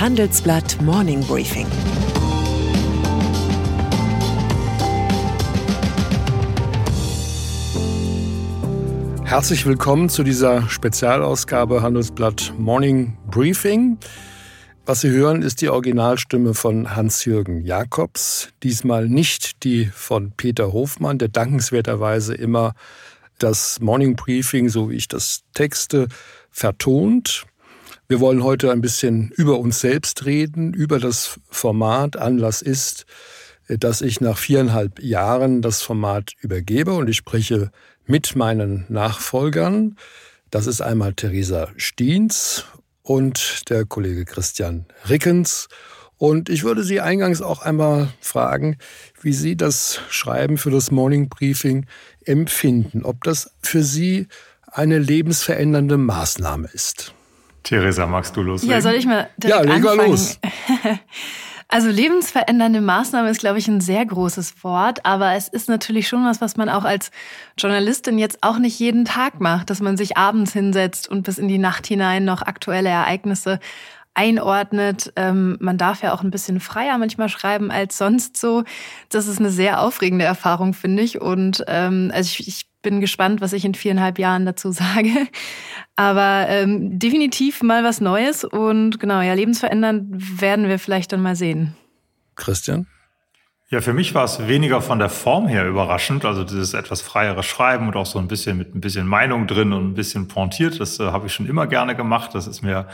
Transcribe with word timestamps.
Handelsblatt 0.00 0.80
Morning 0.82 1.20
Briefing. 1.22 1.66
Herzlich 9.24 9.64
willkommen 9.66 10.08
zu 10.08 10.22
dieser 10.22 10.68
Spezialausgabe 10.68 11.82
Handelsblatt 11.82 12.52
Morning 12.58 13.16
Briefing. 13.30 13.98
Was 14.84 15.00
Sie 15.00 15.10
hören, 15.10 15.42
ist 15.42 15.60
die 15.60 15.70
Originalstimme 15.70 16.54
von 16.54 16.94
Hans-Jürgen 16.94 17.62
Jakobs. 17.62 18.50
Diesmal 18.62 19.08
nicht 19.08 19.64
die 19.64 19.86
von 19.86 20.32
Peter 20.36 20.72
Hofmann, 20.72 21.18
der 21.18 21.28
dankenswerterweise 21.28 22.34
immer 22.34 22.74
das 23.38 23.80
Morning 23.80 24.16
Briefing, 24.16 24.68
so 24.68 24.90
wie 24.90 24.96
ich 24.96 25.08
das 25.08 25.42
texte, 25.54 26.08
vertont. 26.50 27.46
Wir 28.06 28.20
wollen 28.20 28.44
heute 28.44 28.70
ein 28.70 28.82
bisschen 28.82 29.30
über 29.30 29.58
uns 29.58 29.80
selbst 29.80 30.26
reden, 30.26 30.74
über 30.74 30.98
das 30.98 31.40
Format. 31.48 32.18
Anlass 32.18 32.60
ist, 32.60 33.06
dass 33.66 34.02
ich 34.02 34.20
nach 34.20 34.36
viereinhalb 34.36 35.02
Jahren 35.02 35.62
das 35.62 35.80
Format 35.80 36.32
übergebe 36.42 36.92
und 36.92 37.08
ich 37.08 37.16
spreche 37.16 37.70
mit 38.04 38.36
meinen 38.36 38.84
Nachfolgern. 38.90 39.96
Das 40.50 40.66
ist 40.66 40.82
einmal 40.82 41.14
Theresa 41.14 41.68
Stiens 41.78 42.66
und 43.02 43.70
der 43.70 43.86
Kollege 43.86 44.26
Christian 44.26 44.84
Rickens. 45.08 45.68
Und 46.18 46.50
ich 46.50 46.62
würde 46.62 46.84
Sie 46.84 47.00
eingangs 47.00 47.40
auch 47.40 47.62
einmal 47.62 48.12
fragen, 48.20 48.76
wie 49.22 49.32
Sie 49.32 49.56
das 49.56 50.00
Schreiben 50.10 50.58
für 50.58 50.70
das 50.70 50.90
Morning 50.90 51.30
Briefing 51.30 51.86
empfinden, 52.24 53.02
ob 53.02 53.24
das 53.24 53.50
für 53.62 53.82
Sie 53.82 54.28
eine 54.66 54.98
lebensverändernde 54.98 55.96
Maßnahme 55.96 56.68
ist. 56.70 57.14
Theresa, 57.64 58.06
magst 58.06 58.36
du 58.36 58.42
loslegen? 58.42 58.72
Ja, 58.72 58.80
soll 58.80 58.94
ich 58.94 59.06
mal 59.06 59.28
direkt 59.36 59.66
Ja, 59.66 59.74
leg 59.74 59.82
mal 59.82 60.06
los. 60.06 60.38
Also 61.68 61.88
lebensverändernde 61.88 62.80
Maßnahme 62.80 63.30
ist, 63.30 63.40
glaube 63.40 63.58
ich, 63.58 63.66
ein 63.66 63.80
sehr 63.80 64.06
großes 64.06 64.62
Wort, 64.62 65.04
aber 65.04 65.32
es 65.32 65.48
ist 65.48 65.68
natürlich 65.68 66.06
schon 66.06 66.24
was, 66.24 66.40
was 66.40 66.56
man 66.56 66.68
auch 66.68 66.84
als 66.84 67.10
Journalistin 67.58 68.16
jetzt 68.18 68.42
auch 68.42 68.58
nicht 68.58 68.78
jeden 68.78 69.04
Tag 69.04 69.40
macht, 69.40 69.70
dass 69.70 69.80
man 69.80 69.96
sich 69.96 70.16
abends 70.16 70.52
hinsetzt 70.52 71.08
und 71.08 71.22
bis 71.22 71.38
in 71.38 71.48
die 71.48 71.58
Nacht 71.58 71.86
hinein 71.86 72.24
noch 72.24 72.42
aktuelle 72.42 72.90
Ereignisse 72.90 73.58
einordnet. 74.14 75.12
Ähm, 75.16 75.56
man 75.60 75.76
darf 75.76 76.02
ja 76.02 76.14
auch 76.14 76.22
ein 76.22 76.30
bisschen 76.30 76.60
freier 76.60 76.96
manchmal 76.98 77.28
schreiben 77.28 77.70
als 77.70 77.98
sonst 77.98 78.36
so. 78.36 78.62
Das 79.08 79.26
ist 79.26 79.40
eine 79.40 79.50
sehr 79.50 79.80
aufregende 79.80 80.24
Erfahrung, 80.24 80.74
finde 80.74 81.02
ich. 81.02 81.20
Und 81.20 81.64
ähm, 81.66 82.12
also 82.14 82.28
ich, 82.28 82.46
ich 82.46 82.66
bin 82.84 83.00
gespannt, 83.00 83.40
was 83.40 83.52
ich 83.52 83.64
in 83.64 83.74
viereinhalb 83.74 84.20
Jahren 84.20 84.46
dazu 84.46 84.70
sage. 84.70 85.10
Aber 85.96 86.46
ähm, 86.48 87.00
definitiv 87.00 87.62
mal 87.64 87.82
was 87.82 88.00
Neues 88.00 88.44
und 88.44 89.00
genau, 89.00 89.20
ja, 89.20 89.34
lebensverändernd 89.34 90.40
werden 90.40 90.68
wir 90.68 90.78
vielleicht 90.78 91.12
dann 91.12 91.22
mal 91.22 91.34
sehen. 91.34 91.74
Christian? 92.36 92.86
Ja, 93.70 93.80
für 93.80 93.92
mich 93.92 94.14
war 94.14 94.24
es 94.24 94.46
weniger 94.46 94.80
von 94.82 95.00
der 95.00 95.08
Form 95.08 95.48
her 95.48 95.66
überraschend, 95.66 96.24
also 96.24 96.44
dieses 96.44 96.74
etwas 96.74 97.00
freiere 97.00 97.42
Schreiben 97.42 97.88
und 97.88 97.96
auch 97.96 98.06
so 98.06 98.20
ein 98.20 98.28
bisschen 98.28 98.58
mit 98.58 98.74
ein 98.74 98.80
bisschen 98.80 99.06
Meinung 99.06 99.48
drin 99.48 99.72
und 99.72 99.90
ein 99.90 99.94
bisschen 99.94 100.28
pointiert. 100.28 100.78
Das 100.78 101.00
äh, 101.00 101.06
habe 101.06 101.26
ich 101.26 101.32
schon 101.32 101.46
immer 101.46 101.66
gerne 101.66 101.96
gemacht. 101.96 102.34
Das 102.34 102.46
ist 102.46 102.62
mir 102.62 102.86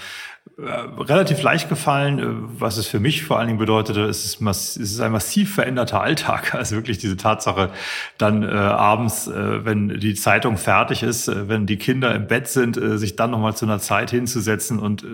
relativ 0.63 1.43
leicht 1.43 1.69
gefallen. 1.69 2.19
Äh, 2.19 2.25
was 2.61 2.77
es 2.77 2.87
für 2.87 3.01
mich 3.01 3.25
vor 3.25 3.39
allen 3.39 3.49
Dingen 3.49 3.59
bedeutete, 3.59 4.03
ist 4.03 4.25
es, 4.25 4.41
es 4.41 4.77
ist 4.77 5.01
ein 5.01 5.13
massiv 5.13 5.55
veränderter 5.55 6.01
Alltag. 6.01 6.55
Also 6.61 6.77
wirklich 6.77 6.99
diese 6.99 7.17
Tatsache, 7.17 7.71
dann 8.19 8.43
äh, 8.43 8.49
abends, 8.49 9.29
äh, 9.29 9.65
wenn 9.65 9.89
die 9.89 10.15
Zeitung 10.15 10.59
fertig 10.59 11.03
ist, 11.03 11.29
äh, 11.29 11.49
wenn 11.49 11.65
die 11.65 11.79
Kinder 11.79 12.15
im 12.15 12.27
Bett 12.27 12.49
sind, 12.49 12.77
äh, 12.77 12.99
sich 12.99 13.17
dann 13.17 13.31
nochmal 13.31 13.57
zu 13.57 13.65
einer 13.65 13.79
Zeit 13.79 14.11
hinzusetzen 14.11 14.79
und 14.79 15.05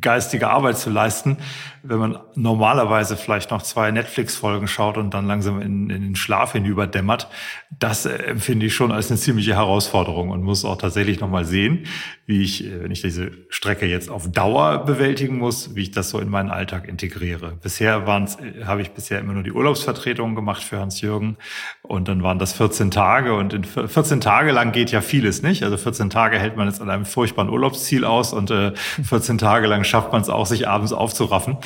geistige 0.00 0.50
Arbeit 0.50 0.76
zu 0.76 0.90
leisten, 0.90 1.38
wenn 1.82 1.98
man 1.98 2.18
normalerweise 2.34 3.16
vielleicht 3.16 3.50
noch 3.50 3.62
zwei 3.62 3.90
Netflix-Folgen 3.90 4.68
schaut 4.68 4.98
und 4.98 5.14
dann 5.14 5.26
langsam 5.26 5.62
in, 5.62 5.88
in 5.88 6.02
den 6.02 6.16
Schlaf 6.16 6.52
hinüberdämmert. 6.52 7.28
Das 7.70 8.04
empfinde 8.04 8.66
ich 8.66 8.74
schon 8.74 8.92
als 8.92 9.10
eine 9.10 9.18
ziemliche 9.18 9.54
Herausforderung 9.54 10.28
und 10.28 10.42
muss 10.42 10.66
auch 10.66 10.76
tatsächlich 10.76 11.20
nochmal 11.20 11.46
sehen, 11.46 11.86
wie 12.26 12.42
ich, 12.42 12.64
wenn 12.70 12.90
ich 12.90 13.00
diese 13.00 13.30
Strecke 13.48 13.86
jetzt 13.86 14.10
auf 14.10 14.30
Dauer 14.30 14.84
bewältigen 14.90 15.38
muss, 15.38 15.74
wie 15.74 15.82
ich 15.82 15.90
das 15.90 16.10
so 16.10 16.18
in 16.18 16.28
meinen 16.28 16.50
Alltag 16.50 16.88
integriere. 16.88 17.52
Bisher 17.62 18.06
waren's, 18.06 18.38
habe 18.64 18.82
ich 18.82 18.90
bisher 18.90 19.20
immer 19.20 19.32
nur 19.32 19.42
die 19.42 19.52
Urlaubsvertretungen 19.52 20.34
gemacht 20.34 20.62
für 20.62 20.78
Hans-Jürgen 20.78 21.36
und 21.82 22.08
dann 22.08 22.22
waren 22.22 22.38
das 22.38 22.52
14 22.52 22.90
Tage 22.90 23.34
und 23.34 23.52
in 23.52 23.64
14 23.64 24.20
Tage 24.20 24.52
lang 24.52 24.72
geht 24.72 24.90
ja 24.90 25.00
vieles 25.00 25.42
nicht. 25.42 25.62
Also 25.62 25.76
14 25.76 26.10
Tage 26.10 26.38
hält 26.38 26.56
man 26.56 26.66
jetzt 26.66 26.80
an 26.80 26.90
einem 26.90 27.04
furchtbaren 27.04 27.50
Urlaubsziel 27.50 28.04
aus 28.04 28.32
und 28.32 28.50
äh, 28.50 28.72
14 28.74 29.38
Tage 29.38 29.66
lang 29.66 29.84
schafft 29.84 30.12
man 30.12 30.20
es 30.22 30.28
auch, 30.28 30.46
sich 30.46 30.68
abends 30.68 30.92
aufzuraffen. 30.92 31.58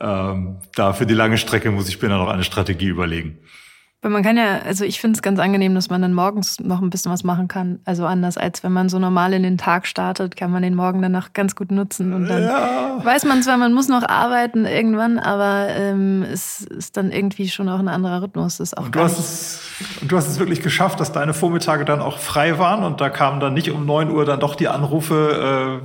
Ähm, 0.00 0.58
da 0.74 0.92
für 0.92 1.06
die 1.06 1.14
lange 1.14 1.38
Strecke 1.38 1.70
muss 1.70 1.88
ich 1.88 1.94
später 1.94 2.18
noch 2.18 2.28
eine 2.28 2.44
Strategie 2.44 2.88
überlegen. 2.88 3.38
Weil 4.00 4.12
man 4.12 4.22
kann 4.22 4.36
ja, 4.36 4.60
also 4.64 4.84
ich 4.84 5.00
finde 5.00 5.16
es 5.16 5.22
ganz 5.22 5.40
angenehm, 5.40 5.74
dass 5.74 5.90
man 5.90 6.00
dann 6.00 6.14
morgens 6.14 6.60
noch 6.60 6.80
ein 6.80 6.88
bisschen 6.88 7.10
was 7.10 7.24
machen 7.24 7.48
kann. 7.48 7.80
Also 7.84 8.06
anders 8.06 8.38
als 8.38 8.62
wenn 8.62 8.72
man 8.72 8.88
so 8.88 9.00
normal 9.00 9.32
in 9.32 9.42
den 9.42 9.58
Tag 9.58 9.88
startet, 9.88 10.36
kann 10.36 10.52
man 10.52 10.62
den 10.62 10.76
Morgen 10.76 11.02
dann 11.02 11.10
noch 11.10 11.32
ganz 11.32 11.56
gut 11.56 11.72
nutzen. 11.72 12.12
Und 12.12 12.28
dann 12.28 12.44
ja. 12.44 13.04
weiß 13.04 13.24
man 13.24 13.42
zwar, 13.42 13.56
man 13.56 13.72
muss 13.72 13.88
noch 13.88 14.08
arbeiten 14.08 14.66
irgendwann, 14.66 15.18
aber 15.18 15.66
ähm, 15.70 16.22
es 16.22 16.60
ist 16.60 16.96
dann 16.96 17.10
irgendwie 17.10 17.48
schon 17.48 17.68
auch 17.68 17.80
ein 17.80 17.88
anderer 17.88 18.22
Rhythmus. 18.22 18.58
Das 18.58 18.68
ist 18.68 18.78
auch 18.78 18.84
und, 18.84 18.94
du 18.94 19.00
hast 19.00 19.18
es, 19.18 19.62
und 20.00 20.12
du 20.12 20.16
hast 20.16 20.28
es 20.28 20.38
wirklich 20.38 20.62
geschafft, 20.62 21.00
dass 21.00 21.10
deine 21.10 21.34
Vormittage 21.34 21.84
dann 21.84 22.00
auch 22.00 22.18
frei 22.18 22.56
waren 22.56 22.84
und 22.84 23.00
da 23.00 23.10
kamen 23.10 23.40
dann 23.40 23.52
nicht 23.52 23.72
um 23.72 23.84
neun 23.84 24.12
Uhr 24.12 24.24
dann 24.24 24.38
doch 24.38 24.54
die 24.54 24.68
Anrufe, 24.68 25.80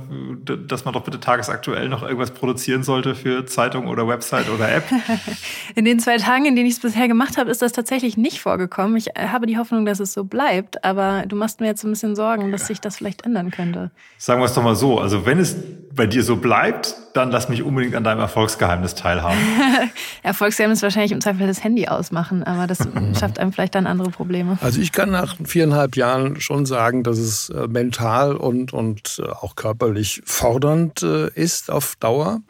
äh, 0.46 0.56
dass 0.68 0.84
man 0.84 0.94
doch 0.94 1.02
bitte 1.02 1.18
tagesaktuell 1.18 1.88
noch 1.88 2.04
irgendwas 2.04 2.30
produzieren 2.30 2.84
sollte 2.84 3.16
für 3.16 3.44
Zeitung 3.46 3.88
oder 3.88 4.06
Website 4.06 4.48
oder 4.50 4.72
App. 4.72 4.84
in 5.74 5.84
den 5.84 5.98
zwei 5.98 6.18
Tagen, 6.18 6.44
in 6.44 6.54
denen 6.54 6.68
ich 6.68 6.74
es 6.74 6.80
bisher 6.80 7.08
gemacht 7.08 7.38
habe, 7.38 7.50
ist 7.50 7.60
das 7.60 7.72
tatsächlich 7.72 8.03
tatsächlich 8.04 8.16
nicht 8.16 8.40
vorgekommen. 8.40 8.96
Ich 8.96 9.16
äh, 9.16 9.28
habe 9.28 9.46
die 9.46 9.56
Hoffnung, 9.56 9.86
dass 9.86 10.00
es 10.00 10.12
so 10.12 10.24
bleibt, 10.24 10.84
aber 10.84 11.24
du 11.26 11.36
machst 11.36 11.60
mir 11.60 11.66
jetzt 11.66 11.84
ein 11.84 11.90
bisschen 11.90 12.14
Sorgen, 12.14 12.52
dass 12.52 12.66
sich 12.66 12.80
das 12.80 12.96
vielleicht 12.96 13.24
ändern 13.24 13.50
könnte. 13.50 13.90
Sagen 14.18 14.40
wir 14.40 14.46
es 14.46 14.52
doch 14.52 14.62
mal 14.62 14.76
so, 14.76 14.98
also 15.00 15.24
wenn 15.24 15.38
es 15.38 15.56
bei 15.94 16.06
dir 16.06 16.22
so 16.22 16.36
bleibt, 16.36 16.96
dann 17.14 17.30
lass 17.30 17.48
mich 17.48 17.62
unbedingt 17.62 17.94
an 17.94 18.04
deinem 18.04 18.20
Erfolgsgeheimnis 18.20 18.94
teilhaben. 18.94 19.38
Erfolgsgeheimnis 20.22 20.82
wahrscheinlich 20.82 21.12
im 21.12 21.20
Zweifel 21.20 21.46
das 21.46 21.62
Handy 21.64 21.86
ausmachen, 21.86 22.42
aber 22.42 22.66
das 22.66 22.78
schafft 23.18 23.38
einem 23.38 23.52
vielleicht 23.52 23.74
dann 23.74 23.86
andere 23.86 24.10
Probleme. 24.10 24.58
Also 24.60 24.80
ich 24.80 24.92
kann 24.92 25.10
nach 25.10 25.36
viereinhalb 25.42 25.96
Jahren 25.96 26.40
schon 26.40 26.66
sagen, 26.66 27.04
dass 27.04 27.18
es 27.18 27.48
äh, 27.48 27.68
mental 27.68 28.36
und, 28.36 28.72
und 28.72 29.22
äh, 29.24 29.28
auch 29.28 29.56
körperlich 29.56 30.22
fordernd 30.26 31.02
ist 31.02 31.70
auf 31.70 31.96
Dauer. 31.96 32.40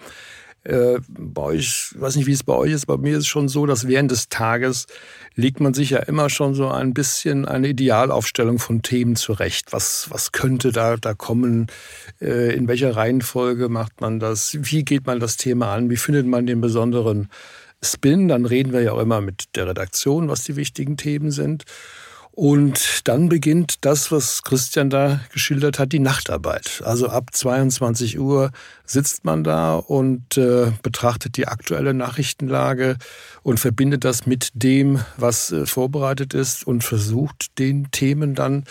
Äh, 0.65 1.01
bei 1.09 1.43
euch, 1.43 1.93
ich 1.95 2.01
weiß 2.01 2.17
nicht, 2.17 2.27
wie 2.27 2.33
es 2.33 2.43
bei 2.43 2.55
euch 2.55 2.73
ist, 2.73 2.87
bei 2.87 2.97
mir 2.97 3.13
ist 3.13 3.25
es 3.25 3.27
schon 3.27 3.49
so, 3.49 3.67
dass 3.67 3.87
während 3.87 4.11
des 4.11 4.31
Tages 4.31 4.87
legt 5.37 5.61
man 5.61 5.75
sich 5.75 5.91
ja 5.91 5.99
immer 5.99 6.31
schon 6.31 6.55
so 6.55 6.69
ein 6.69 6.95
bisschen 6.95 7.45
eine 7.45 7.69
Idealaufstellung 7.69 8.59
von 8.59 8.83
Themen 8.83 9.17
zurecht. 9.17 9.73
Was, 9.73 10.09
was 10.11 10.33
könnte 10.33 10.73
da, 10.73 10.97
da 10.97 11.15
kommen? 11.15 11.67
Äh, 12.21 12.55
in 12.55 12.69
welcher 12.69 12.95
Reihenfolge 12.95 13.69
macht 13.69 14.01
man 14.01 14.21
das? 14.21 14.57
Wie 14.61 14.85
geht 14.85 15.07
man 15.07 15.21
das 15.21 15.37
Thema 15.37 15.75
an? 15.75 15.91
Wie 15.91 15.97
findet 15.97 16.27
man 16.27 16.47
den 16.47 16.61
besonderen 16.61 17.29
Spin? 17.83 18.29
Dann 18.29 18.47
reden 18.47 18.73
wir 18.73 18.83
ja 18.83 18.93
auch 18.93 19.01
immer 19.01 19.21
mit 19.21 19.57
der 19.57 19.67
Redaktion, 19.67 20.29
was 20.29 20.45
die 20.45 20.57
wichtigen 20.57 20.97
Themen 20.97 21.31
sind. 21.31 21.65
Und 22.37 23.07
dann 23.07 23.29
beginnt 23.29 23.85
das, 23.85 24.11
was 24.11 24.43
Christian 24.43 24.91
da 24.91 25.21
geschildert 25.33 25.79
hat, 25.79 25.93
die 25.93 26.01
Nachtarbeit. 26.01 26.83
Also 26.85 27.09
ab 27.09 27.29
22 27.31 28.19
Uhr 28.19 28.51
sitzt 28.85 29.25
man 29.25 29.45
da 29.45 29.77
und 29.77 30.37
äh, 30.37 30.73
betrachtet 30.83 31.37
die 31.37 31.47
aktuelle 31.47 31.95
Nachrichtenlage 31.95 32.97
und 33.45 33.61
verbindet 33.61 34.05
das 34.05 34.27
mit 34.27 34.51
dem, 34.55 35.01
was 35.17 35.53
äh, 35.53 35.67
vorbereitet 35.67 36.35
ist 36.35 36.67
und 36.67 36.83
versucht 36.83 37.59
den 37.61 37.91
Themen 37.93 38.35
dann 38.35 38.65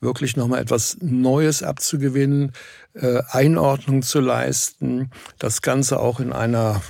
wirklich 0.00 0.36
nochmal 0.36 0.60
etwas 0.60 0.98
Neues 1.00 1.62
abzugewinnen, 1.62 2.52
äh, 2.92 3.22
Einordnung 3.30 4.02
zu 4.02 4.20
leisten, 4.20 5.10
das 5.38 5.62
Ganze 5.62 6.00
auch 6.00 6.20
in 6.20 6.32
einer 6.32 6.82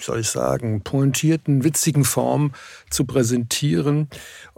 soll 0.00 0.20
ich 0.20 0.28
sagen, 0.28 0.82
pointierten, 0.82 1.64
witzigen 1.64 2.04
Form 2.04 2.52
zu 2.90 3.06
präsentieren 3.06 4.08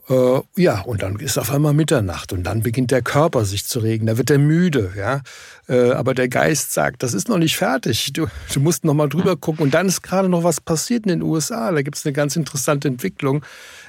äh, 0.09 0.41
ja, 0.57 0.83
und 0.83 1.03
dann 1.03 1.17
ist 1.17 1.37
auf 1.37 1.51
einmal 1.51 1.73
Mitternacht 1.73 2.33
und 2.33 2.45
dann 2.45 2.63
beginnt 2.63 2.93
der 2.93 3.03
Körper 3.03 3.45
sich 3.45 3.67
zu 3.67 3.81
regen, 3.81 4.07
da 4.07 4.17
wird 4.17 4.31
er 4.31 4.39
müde, 4.39 4.93
ja. 4.97 5.23
Äh, 5.69 5.91
aber 5.93 6.15
der 6.15 6.29
Geist 6.29 6.73
sagt, 6.73 7.03
das 7.03 7.13
ist 7.13 7.29
noch 7.29 7.39
nicht 7.39 7.57
fertig, 7.57 8.13
du, 8.13 8.29
du 8.53 8.61
musst 8.61 8.85
noch 8.85 8.95
mal 8.95 9.09
drüber 9.09 9.37
gucken. 9.37 9.65
Und 9.65 9.75
dann 9.75 9.89
ist 9.89 10.03
gerade 10.03 10.29
noch 10.29 10.45
was 10.45 10.61
passiert 10.61 11.07
in 11.07 11.09
den 11.09 11.23
USA, 11.23 11.73
da 11.73 11.83
gibt 11.83 11.97
es 11.97 12.07
eine 12.07 12.13
ganz 12.13 12.37
interessante 12.37 12.87
Entwicklung 12.87 13.45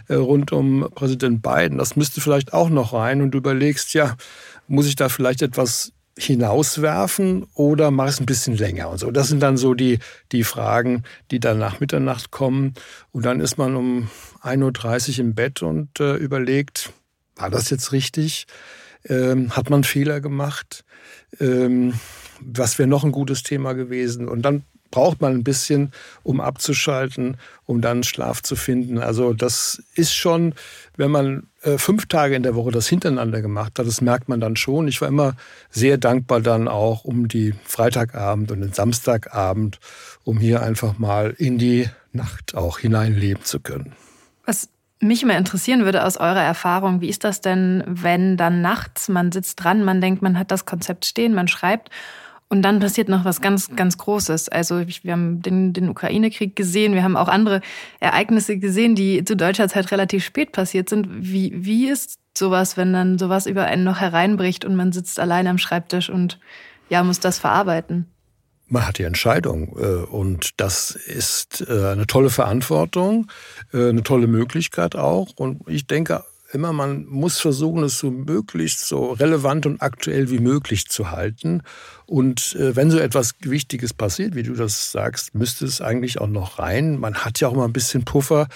äh, 0.07 0.15
rund 0.15 0.51
um 0.51 0.89
Präsident 0.95 1.43
Biden. 1.43 1.77
Das 1.77 1.95
müsste 1.95 2.19
vielleicht 2.19 2.51
auch 2.51 2.69
noch 2.69 2.93
rein 2.93 3.21
und 3.21 3.31
du 3.31 3.37
überlegst, 3.37 3.93
ja, 3.93 4.15
muss 4.67 4.87
ich 4.87 4.95
da 4.95 5.09
vielleicht 5.09 5.43
etwas 5.43 5.93
hinauswerfen 6.17 7.45
oder 7.53 7.91
mach 7.91 8.07
es 8.07 8.19
ein 8.19 8.25
bisschen 8.25 8.57
länger 8.57 8.89
und 8.89 8.97
so. 8.97 9.11
Das 9.11 9.27
sind 9.27 9.41
dann 9.41 9.57
so 9.57 9.73
die, 9.73 9.99
die 10.31 10.43
Fragen, 10.43 11.03
die 11.31 11.39
dann 11.39 11.59
nach 11.59 11.79
Mitternacht 11.79 12.31
kommen. 12.31 12.73
Und 13.11 13.25
dann 13.25 13.39
ist 13.39 13.57
man 13.57 13.75
um 13.75 14.09
1.30 14.41 15.13
Uhr 15.13 15.19
im 15.25 15.35
Bett 15.35 15.61
und 15.61 15.99
äh, 15.99 16.15
überlegt, 16.15 16.91
war 17.35 17.49
das 17.49 17.69
jetzt 17.69 17.91
richtig? 17.91 18.47
Ähm, 19.05 19.55
hat 19.55 19.69
man 19.69 19.83
Fehler 19.83 20.19
gemacht? 20.19 20.83
Ähm, 21.39 21.93
was 22.39 22.79
wäre 22.79 22.89
noch 22.89 23.03
ein 23.03 23.11
gutes 23.11 23.43
Thema 23.43 23.73
gewesen? 23.73 24.27
Und 24.27 24.41
dann 24.41 24.63
braucht 24.91 25.21
man 25.21 25.33
ein 25.33 25.43
bisschen, 25.43 25.91
um 26.23 26.39
abzuschalten, 26.41 27.37
um 27.65 27.81
dann 27.81 28.03
Schlaf 28.03 28.41
zu 28.41 28.55
finden. 28.55 28.97
Also 28.97 29.33
das 29.33 29.81
ist 29.95 30.13
schon, 30.15 30.53
wenn 30.95 31.11
man 31.11 31.47
äh, 31.63 31.77
fünf 31.77 32.07
Tage 32.07 32.35
in 32.35 32.43
der 32.43 32.55
Woche 32.55 32.71
das 32.71 32.87
hintereinander 32.87 33.41
gemacht 33.41 33.77
hat, 33.77 33.87
das 33.87 34.01
merkt 34.01 34.29
man 34.29 34.39
dann 34.39 34.55
schon. 34.55 34.87
Ich 34.87 35.01
war 35.01 35.07
immer 35.07 35.35
sehr 35.69 35.97
dankbar 35.97 36.41
dann 36.41 36.67
auch 36.67 37.03
um 37.03 37.27
die 37.27 37.53
Freitagabend 37.65 38.51
und 38.51 38.61
den 38.61 38.73
Samstagabend, 38.73 39.79
um 40.23 40.37
hier 40.37 40.61
einfach 40.61 40.97
mal 40.97 41.33
in 41.37 41.57
die 41.57 41.89
Nacht 42.13 42.55
auch 42.55 42.79
hineinleben 42.79 43.43
zu 43.43 43.59
können. 43.59 43.93
Was 44.45 44.69
mich 44.99 45.23
immer 45.23 45.37
interessieren 45.37 45.85
würde 45.85 46.03
aus 46.03 46.17
eurer 46.17 46.41
Erfahrung, 46.41 47.01
wie 47.01 47.09
ist 47.09 47.23
das 47.23 47.41
denn, 47.41 47.83
wenn 47.85 48.37
dann 48.37 48.61
nachts 48.61 49.09
man 49.09 49.31
sitzt 49.31 49.63
dran, 49.63 49.83
man 49.83 50.01
denkt, 50.01 50.21
man 50.21 50.39
hat 50.39 50.51
das 50.51 50.65
Konzept 50.65 51.05
stehen, 51.05 51.33
man 51.33 51.47
schreibt 51.47 51.89
und 52.49 52.61
dann 52.61 52.79
passiert 52.79 53.09
noch 53.09 53.25
was 53.25 53.41
ganz, 53.41 53.75
ganz 53.75 53.97
Großes. 53.97 54.49
Also 54.49 54.81
wir 54.87 55.11
haben 55.11 55.41
den, 55.41 55.73
den 55.73 55.89
Ukraine-Krieg 55.89 56.55
gesehen, 56.55 56.93
wir 56.93 57.03
haben 57.03 57.17
auch 57.17 57.27
andere 57.27 57.61
Ereignisse 57.99 58.57
gesehen, 58.57 58.95
die 58.95 59.23
zu 59.25 59.35
deutscher 59.35 59.67
Zeit 59.67 59.91
relativ 59.91 60.23
spät 60.23 60.53
passiert 60.53 60.87
sind. 60.87 61.07
Wie, 61.09 61.51
wie 61.53 61.89
ist 61.89 62.19
sowas, 62.37 62.77
wenn 62.77 62.93
dann 62.93 63.17
sowas 63.17 63.47
über 63.47 63.65
einen 63.65 63.83
noch 63.83 63.99
hereinbricht 63.99 64.63
und 64.63 64.75
man 64.75 64.93
sitzt 64.93 65.19
allein 65.19 65.47
am 65.47 65.57
Schreibtisch 65.57 66.09
und 66.09 66.39
ja, 66.89 67.03
muss 67.03 67.19
das 67.19 67.37
verarbeiten? 67.37 68.07
Man 68.69 68.85
hat 68.85 68.97
die 68.97 69.03
Entscheidung 69.03 69.77
äh, 69.77 70.05
und 70.05 70.51
das 70.57 70.91
ist 70.91 71.65
äh, 71.69 71.87
eine 71.87 72.05
tolle 72.05 72.29
Verantwortung, 72.29 73.31
äh, 73.73 73.89
eine 73.89 74.03
tolle 74.03 74.27
Möglichkeit 74.27 74.95
auch. 74.95 75.29
Und 75.35 75.61
ich 75.67 75.87
denke, 75.87 76.23
immer, 76.51 76.73
man 76.73 77.05
muss 77.05 77.39
versuchen, 77.39 77.83
es 77.83 77.99
so 77.99 78.11
möglichst 78.11 78.87
so 78.87 79.11
relevant 79.11 79.65
und 79.65 79.81
aktuell 79.81 80.29
wie 80.29 80.39
möglich 80.39 80.87
zu 80.87 81.11
halten. 81.11 81.61
Und 82.05 82.55
äh, 82.55 82.75
wenn 82.75 82.91
so 82.91 82.99
etwas 82.99 83.35
Wichtiges 83.41 83.93
passiert, 83.93 84.35
wie 84.35 84.43
du 84.43 84.53
das 84.53 84.91
sagst, 84.91 85.35
müsste 85.35 85.65
es 85.65 85.81
eigentlich 85.81 86.19
auch 86.19 86.27
noch 86.27 86.59
rein. 86.59 86.97
Man 86.99 87.15
hat 87.15 87.39
ja 87.39 87.47
auch 87.47 87.55
mal 87.55 87.65
ein 87.65 87.73
bisschen 87.73 88.05
Puffer. 88.05 88.47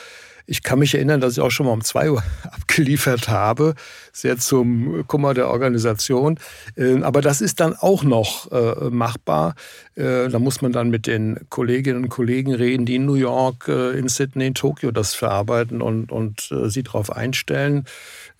Ich 0.45 0.63
kann 0.63 0.79
mich 0.79 0.95
erinnern, 0.95 1.21
dass 1.21 1.33
ich 1.33 1.39
auch 1.39 1.49
schon 1.49 1.65
mal 1.65 1.73
um 1.73 1.83
zwei 1.83 2.11
Uhr 2.11 2.23
abgeliefert 2.51 3.29
habe, 3.29 3.75
sehr 4.11 4.37
zum 4.37 5.05
Kummer 5.07 5.33
der 5.33 5.49
Organisation. 5.49 6.39
Ähm, 6.77 7.03
aber 7.03 7.21
das 7.21 7.41
ist 7.41 7.59
dann 7.59 7.75
auch 7.75 8.03
noch 8.03 8.51
äh, 8.51 8.89
machbar. 8.89 9.55
Äh, 9.95 10.29
da 10.29 10.39
muss 10.39 10.61
man 10.61 10.71
dann 10.71 10.89
mit 10.89 11.07
den 11.07 11.39
Kolleginnen 11.49 12.03
und 12.03 12.09
Kollegen 12.09 12.53
reden, 12.53 12.85
die 12.85 12.95
in 12.95 13.05
New 13.05 13.15
York, 13.15 13.67
äh, 13.67 13.97
in 13.97 14.07
Sydney, 14.07 14.47
in 14.47 14.53
Tokio 14.53 14.91
das 14.91 15.13
verarbeiten 15.13 15.81
und, 15.81 16.11
und 16.11 16.49
sie 16.67 16.83
darauf 16.83 17.11
einstellen. 17.11 17.85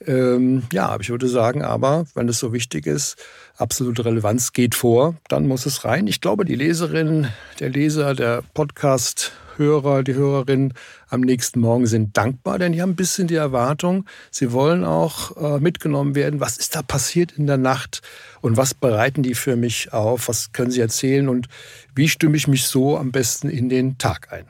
Ähm, 0.06 0.64
ja, 0.74 0.98
ich 1.00 1.10
würde 1.10 1.28
sagen, 1.28 1.64
aber 1.64 2.06
wenn 2.16 2.28
es 2.28 2.40
so 2.40 2.54
wichtig 2.54 2.88
ist, 2.88 3.18
absolute 3.58 4.06
Relevanz 4.06 4.54
geht 4.54 4.76
vor, 4.76 5.16
dann 5.28 5.48
muss 5.48 5.66
es 5.66 5.86
rein. 5.86 6.08
Ich 6.08 6.22
glaube, 6.22 6.46
die 6.46 6.56
Leserin, 6.56 7.28
der 7.60 7.70
Leser, 7.70 8.16
der 8.16 8.42
Podcast 8.54 9.32
Hörer, 9.62 10.04
die 10.04 10.14
Hörerinnen 10.14 10.74
am 11.10 11.22
nächsten 11.22 11.60
Morgen 11.60 11.88
sind 11.88 12.18
dankbar, 12.18 12.60
denn 12.60 12.74
die 12.74 12.82
haben 12.82 12.92
ein 12.92 12.96
bisschen 12.96 13.28
die 13.28 13.36
Erwartung, 13.36 14.06
sie 14.30 14.52
wollen 14.52 14.84
auch 14.84 15.38
äh, 15.38 15.60
mitgenommen 15.60 16.16
werden. 16.16 16.40
Was 16.40 16.58
ist 16.58 16.76
da 16.76 16.82
passiert 16.82 17.34
in 17.34 17.48
der 17.48 17.58
Nacht 17.58 18.02
und 18.42 18.58
was 18.58 18.74
bereiten 18.74 19.24
die 19.24 19.36
für 19.36 19.56
mich 19.56 19.94
auf? 19.94 20.28
Was 20.28 20.52
können 20.52 20.72
sie 20.72 20.82
erzählen 20.82 21.30
und 21.30 21.48
wie 21.96 22.08
stimme 22.08 22.38
ich 22.38 22.48
mich 22.48 22.66
so 22.66 22.98
am 22.98 23.12
besten 23.12 23.50
in 23.50 23.70
den 23.70 23.98
Tag 23.98 24.32
ein? 24.32 24.46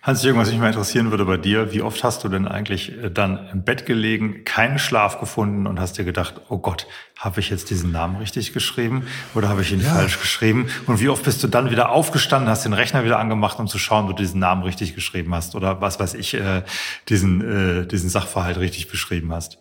Hans-Jürgen, 0.00 0.38
was 0.38 0.50
mich 0.50 0.60
mal 0.60 0.68
interessieren 0.68 1.10
würde 1.10 1.24
bei 1.24 1.36
dir, 1.36 1.72
wie 1.72 1.82
oft 1.82 2.04
hast 2.04 2.22
du 2.22 2.28
denn 2.28 2.46
eigentlich 2.46 2.96
äh, 3.02 3.10
dann 3.10 3.48
im 3.52 3.64
Bett 3.64 3.84
gelegen, 3.84 4.44
keinen 4.44 4.78
Schlaf 4.78 5.18
gefunden 5.18 5.66
und 5.66 5.80
hast 5.80 5.98
dir 5.98 6.04
gedacht, 6.04 6.34
oh 6.48 6.58
Gott, 6.58 6.86
habe 7.16 7.40
ich 7.40 7.50
jetzt 7.50 7.68
diesen 7.70 7.90
Namen 7.90 8.16
richtig 8.16 8.52
geschrieben 8.52 9.08
oder 9.34 9.48
habe 9.48 9.62
ich 9.62 9.72
ihn 9.72 9.80
ja. 9.80 9.92
falsch 9.92 10.20
geschrieben? 10.20 10.68
Und 10.86 11.00
wie 11.00 11.08
oft 11.08 11.24
bist 11.24 11.42
du 11.42 11.48
dann 11.48 11.70
wieder 11.70 11.88
aufgestanden, 11.90 12.48
hast 12.48 12.64
den 12.64 12.74
Rechner 12.74 13.04
wieder 13.04 13.18
angemacht, 13.18 13.58
um 13.58 13.66
zu 13.66 13.78
schauen, 13.78 14.04
ob 14.04 14.16
du 14.16 14.22
diesen 14.22 14.38
Namen 14.38 14.62
richtig 14.62 14.94
geschrieben 14.94 15.34
hast 15.34 15.56
oder 15.56 15.80
was 15.80 15.98
weiß 15.98 16.14
ich, 16.14 16.34
äh, 16.34 16.62
diesen, 17.08 17.82
äh, 17.82 17.86
diesen 17.86 18.08
Sachverhalt 18.08 18.56
richtig 18.58 18.88
beschrieben 18.88 19.32
hast? 19.32 19.58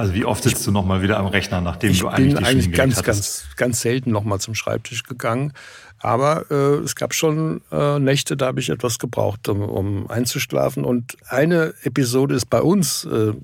Also 0.00 0.14
wie 0.14 0.24
oft 0.24 0.42
sitzt 0.42 0.66
du 0.66 0.70
nochmal 0.70 1.02
wieder 1.02 1.18
am 1.18 1.26
Rechner, 1.26 1.60
nachdem 1.60 1.94
du 1.94 2.08
eigentlich 2.08 2.28
die 2.28 2.30
Ich 2.30 2.34
bin 2.36 2.44
eigentlich 2.46 2.72
ganz, 2.72 3.02
ganz, 3.02 3.44
ganz 3.56 3.82
selten 3.82 4.10
nochmal 4.10 4.40
zum 4.40 4.54
Schreibtisch 4.54 5.02
gegangen. 5.02 5.52
Aber 5.98 6.50
äh, 6.50 6.82
es 6.82 6.96
gab 6.96 7.12
schon 7.12 7.60
äh, 7.70 7.98
Nächte, 7.98 8.34
da 8.38 8.46
habe 8.46 8.60
ich 8.60 8.70
etwas 8.70 8.98
gebraucht, 8.98 9.46
um, 9.50 9.60
um, 9.60 10.10
einzuschlafen. 10.10 10.86
Und 10.86 11.18
eine 11.28 11.74
Episode 11.82 12.34
ist 12.34 12.48
bei 12.48 12.62
uns 12.62 13.04
äh, 13.04 13.34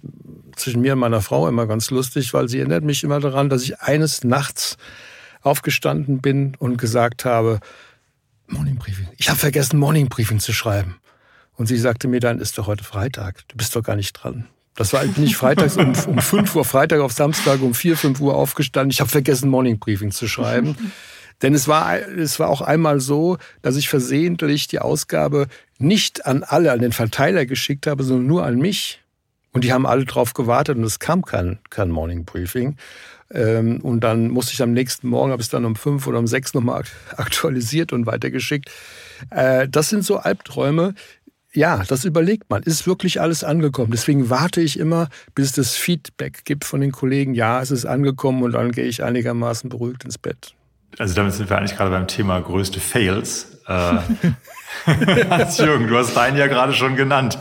zwischen 0.57 0.81
mir 0.81 0.95
und 0.95 1.01
meiner 1.01 1.21
Frau 1.21 1.47
immer 1.47 1.67
ganz 1.67 1.91
lustig, 1.91 2.33
weil 2.33 2.49
sie 2.49 2.61
erinnert 2.61 2.85
mich 2.85 3.05
immer 3.05 3.21
daran, 3.21 3.51
dass 3.51 3.63
ich 3.63 3.83
eines 3.83 4.25
Nachts 4.25 4.79
aufgestanden 5.43 6.23
bin 6.23 6.55
und 6.59 6.79
gesagt 6.79 7.27
habe, 7.27 7.61
Morning 8.47 8.77
Briefing. 8.77 9.09
Ich 9.19 9.29
habe 9.29 9.39
vergessen, 9.39 9.79
Morning 9.79 10.09
Briefing 10.09 10.41
zu 10.41 10.55
schreiben. 10.55 10.97
Und 11.57 11.67
sie 11.67 11.77
sagte 11.77 12.09
mir 12.09 12.21
dann, 12.21 12.39
ist 12.41 12.57
doch 12.57 12.67
heute 12.67 12.83
Freitag, 12.83 13.47
du 13.49 13.59
bist 13.59 13.77
doch 13.77 13.83
gar 13.83 13.97
nicht 13.97 14.15
dran. 14.15 14.47
Das 14.77 14.93
war, 14.93 15.05
bin 15.05 15.25
ich 15.25 15.37
freitags 15.37 15.77
um, 15.77 15.93
um 16.07 16.19
5 16.19 16.55
Uhr, 16.55 16.65
Freitag 16.65 17.01
auf 17.01 17.13
Samstag 17.13 17.63
um 17.63 17.75
4, 17.75 17.97
5 17.97 18.21
Uhr 18.21 18.35
aufgestanden. 18.35 18.91
Ich 18.91 19.01
habe 19.01 19.11
vergessen, 19.11 19.49
Morning 19.49 19.79
Briefing 19.79 20.11
zu 20.11 20.29
schreiben. 20.29 20.77
Denn 21.43 21.55
es 21.55 21.69
war, 21.69 21.99
es 21.99 22.39
war 22.39 22.49
auch 22.49 22.61
einmal 22.61 23.01
so, 23.01 23.39
dass 23.63 23.77
ich 23.77 23.89
versehentlich 23.89 24.69
die 24.69 24.79
Ausgabe 24.79 25.49
nicht 25.79 26.27
an 26.27 26.43
alle, 26.43 26.73
an 26.73 26.81
den 26.81 26.93
Verteiler 26.93 27.45
geschickt 27.47 27.87
habe, 27.87 28.05
sondern 28.05 28.27
nur 28.27 28.45
an 28.45 28.57
mich. 28.57 29.01
Und 29.53 29.65
die 29.65 29.73
haben 29.73 29.87
alle 29.87 30.05
drauf 30.05 30.35
gewartet 30.35 30.77
und 30.77 30.85
es 30.85 30.99
kam 30.99 31.25
kein, 31.25 31.59
kein 31.71 31.91
Morning 31.91 32.25
Briefing. 32.25 32.77
Ähm, 33.31 33.81
und 33.81 34.01
dann 34.01 34.29
musste 34.29 34.53
ich 34.53 34.63
am 34.63 34.73
nächsten 34.73 35.09
Morgen, 35.09 35.33
habe 35.33 35.41
ich 35.41 35.47
es 35.47 35.51
dann 35.51 35.65
um 35.65 35.77
fünf 35.77 36.07
oder 36.07 36.19
um 36.19 36.27
sechs 36.27 36.55
nochmal 36.55 36.85
aktualisiert 37.17 37.93
und 37.93 38.07
weitergeschickt. 38.07 38.71
Äh, 39.31 39.69
das 39.69 39.89
sind 39.89 40.05
so 40.05 40.19
Albträume. 40.19 40.95
Ja, 41.57 41.83
das 41.89 42.05
überlegt 42.05 42.51
man. 42.51 42.63
Ist 42.63 42.87
wirklich 42.87 43.21
alles 43.21 43.43
angekommen? 43.43 43.91
Deswegen 43.91 44.29
warte 44.29 44.61
ich 44.61 44.79
immer, 44.79 45.09
bis 45.35 45.47
es 45.47 45.53
das 45.53 45.75
Feedback 45.75 46.45
gibt 46.45 46.67
von 46.67 46.83
den 46.83 46.93
Kollegen. 46.93 47.35
Ja, 47.35 47.63
es 47.63 47.71
ist 47.71 47.87
angekommen 47.87 48.43
und 48.43 48.53
dann 48.53 48.73
gehe 48.73 48.85
ich 48.85 49.03
einigermaßen 49.03 49.71
beruhigt 49.71 50.05
ins 50.05 50.19
Bett. 50.19 50.55
Also 50.99 51.15
damit 51.15 51.33
sind 51.33 51.49
wir 51.49 51.57
eigentlich 51.57 51.77
gerade 51.77 51.91
beim 51.91 52.07
Thema 52.07 52.39
größte 52.41 52.79
Fails. 52.79 53.59
Äh, 53.67 53.73
Hans-Jürgen, 55.31 55.89
du 55.89 55.97
hast 55.97 56.15
deinen 56.15 56.37
ja 56.37 56.47
gerade 56.47 56.75
schon 56.75 56.95
genannt. 56.95 57.39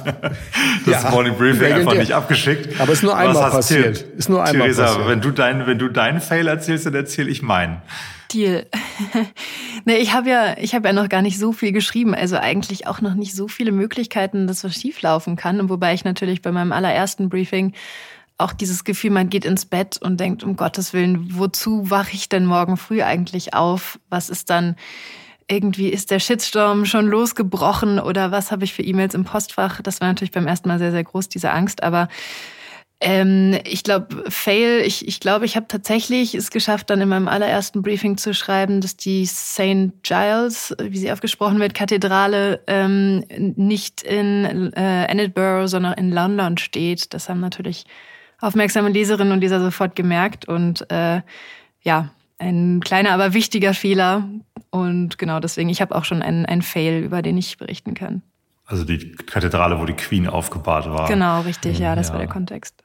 Das 0.86 1.04
ja, 1.04 1.10
Morning 1.10 1.36
Briefing 1.38 1.74
einfach 1.74 1.96
nicht 1.96 2.14
abgeschickt. 2.14 2.80
Aber 2.80 2.94
es 2.94 3.00
ist 3.00 3.04
nur 3.04 3.18
einmal 3.18 3.52
passiert. 3.52 4.02
Ist 4.18 4.30
nur 4.30 4.44
einmal 4.44 4.68
Theresa, 4.68 4.86
passiert. 4.86 5.08
wenn 5.10 5.22
du 5.22 5.32
deinen, 5.32 5.68
wenn 5.68 5.78
du 5.78 5.90
deinen 5.90 6.22
Fail 6.22 6.48
erzählst, 6.48 6.86
dann 6.86 6.96
erzähle 6.96 7.30
ich 7.30 7.42
meinen. 7.42 7.82
Deal. 8.36 8.68
nee, 9.86 9.98
ich 9.98 10.14
habe 10.14 10.30
ja, 10.30 10.58
ich 10.58 10.76
habe 10.76 10.88
ja 10.88 10.94
noch 10.94 11.10
gar 11.10 11.22
nicht 11.22 11.40
so 11.40 11.54
viel 11.54 11.72
geschrieben, 11.72 12.14
also 12.14 12.38
eigentlich 12.38 12.86
auch 12.86 13.02
noch 13.02 13.16
nicht 13.16 13.34
so 13.34 13.48
viele 13.48 13.72
Möglichkeiten, 13.72 14.46
dass 14.46 14.64
was 14.64 14.76
schieflaufen 14.76 15.38
kann. 15.38 15.60
Und 15.60 15.70
wobei 15.70 15.94
ich 15.94 16.04
natürlich 16.04 16.42
bei 16.42 16.52
meinem 16.52 16.72
allerersten 16.72 17.30
Briefing 17.30 17.74
auch 18.38 18.52
dieses 18.52 18.84
Gefühl, 18.84 19.12
man 19.12 19.30
geht 19.30 19.46
ins 19.46 19.66
Bett 19.66 19.98
und 20.02 20.20
denkt, 20.20 20.44
um 20.44 20.58
Gottes 20.58 20.92
Willen, 20.92 21.38
wozu 21.38 21.90
wache 21.90 22.14
ich 22.14 22.28
denn 22.28 22.46
morgen 22.46 22.76
früh 22.76 23.02
eigentlich 23.02 23.54
auf? 23.54 24.00
Was 24.10 24.30
ist 24.30 24.50
dann 24.50 24.76
irgendwie, 25.48 25.90
ist 25.90 26.12
der 26.12 26.20
Shitstorm 26.20 26.86
schon 26.86 27.08
losgebrochen 27.08 28.00
oder 28.00 28.32
was 28.32 28.52
habe 28.52 28.66
ich 28.66 28.74
für 28.74 28.82
E-Mails 28.82 29.14
im 29.14 29.24
Postfach? 29.24 29.82
Das 29.82 30.02
war 30.02 30.10
natürlich 30.10 30.32
beim 30.32 30.48
ersten 30.48 30.68
Mal 30.68 30.80
sehr, 30.80 30.92
sehr 30.92 31.04
groß, 31.04 31.30
diese 31.30 31.52
Angst. 31.52 31.84
Aber 31.84 32.10
ähm, 33.02 33.60
ich 33.66 33.84
glaube, 33.84 34.24
Fail, 34.30 34.82
ich, 34.86 35.08
ich 35.08 35.20
glaube, 35.20 35.46
ich 35.46 35.56
habe 35.56 35.68
tatsächlich 35.68 36.34
es 36.34 36.50
geschafft, 36.50 36.90
dann 36.90 37.02
in 37.02 37.10
meinem 37.10 37.28
allerersten 37.28 37.82
Briefing 37.82 38.18
zu 38.18 38.34
schreiben, 38.34 38.80
dass 38.80 38.96
die 38.96 39.26
St. 39.26 39.92
Giles, 40.02 40.74
wie 40.80 40.98
sie 40.98 41.12
aufgesprochen 41.12 41.60
wird, 41.60 41.74
Kathedrale 41.74 42.62
ähm, 42.68 43.26
nicht 43.58 44.02
in 44.02 44.72
äh, 44.74 45.12
Edinburgh, 45.12 45.68
sondern 45.68 45.94
in 45.94 46.12
London 46.12 46.58
steht. 46.58 47.14
Das 47.14 47.28
haben 47.28 47.42
natürlich 47.42 47.86
aufmerksame 48.40 48.90
Leserinnen 48.90 49.34
und 49.34 49.42
Leser 49.42 49.60
sofort 49.60 49.96
gemerkt. 49.96 50.48
Und 50.48 50.90
äh, 50.90 51.22
ja, 51.82 52.10
ein 52.38 52.80
kleiner, 52.80 53.12
aber 53.12 53.34
wichtiger 53.34 53.74
Fehler. 53.74 54.28
Und 54.70 55.18
genau 55.18 55.42
deswegen, 55.42 55.70
ich 55.70 55.82
habe 55.82 55.96
auch 55.96 56.06
schon 56.06 56.22
einen, 56.22 56.46
einen 56.46 56.62
Fail, 56.62 57.04
über 57.04 57.22
den 57.22 57.38
ich 57.38 57.58
berichten 57.58 57.94
kann. 57.94 58.22
Also 58.66 58.84
die 58.84 59.12
Kathedrale, 59.12 59.80
wo 59.80 59.86
die 59.86 59.94
Queen 59.94 60.28
aufgebahrt 60.28 60.90
war. 60.90 61.08
Genau, 61.08 61.42
richtig, 61.42 61.78
ja, 61.78 61.96
das 61.96 62.08
ja. 62.08 62.14
war 62.14 62.20
der 62.20 62.30
Kontext. 62.30 62.85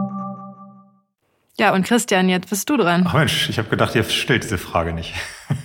Ja, 1.57 1.73
und 1.73 1.85
Christian, 1.85 2.29
jetzt 2.29 2.49
bist 2.49 2.69
du 2.69 2.77
dran. 2.77 3.03
Ach 3.05 3.13
Mensch, 3.13 3.49
ich 3.49 3.57
habe 3.57 3.69
gedacht, 3.69 3.93
ihr 3.95 4.03
stellt 4.03 4.43
diese 4.43 4.57
Frage 4.57 4.93
nicht. 4.93 5.13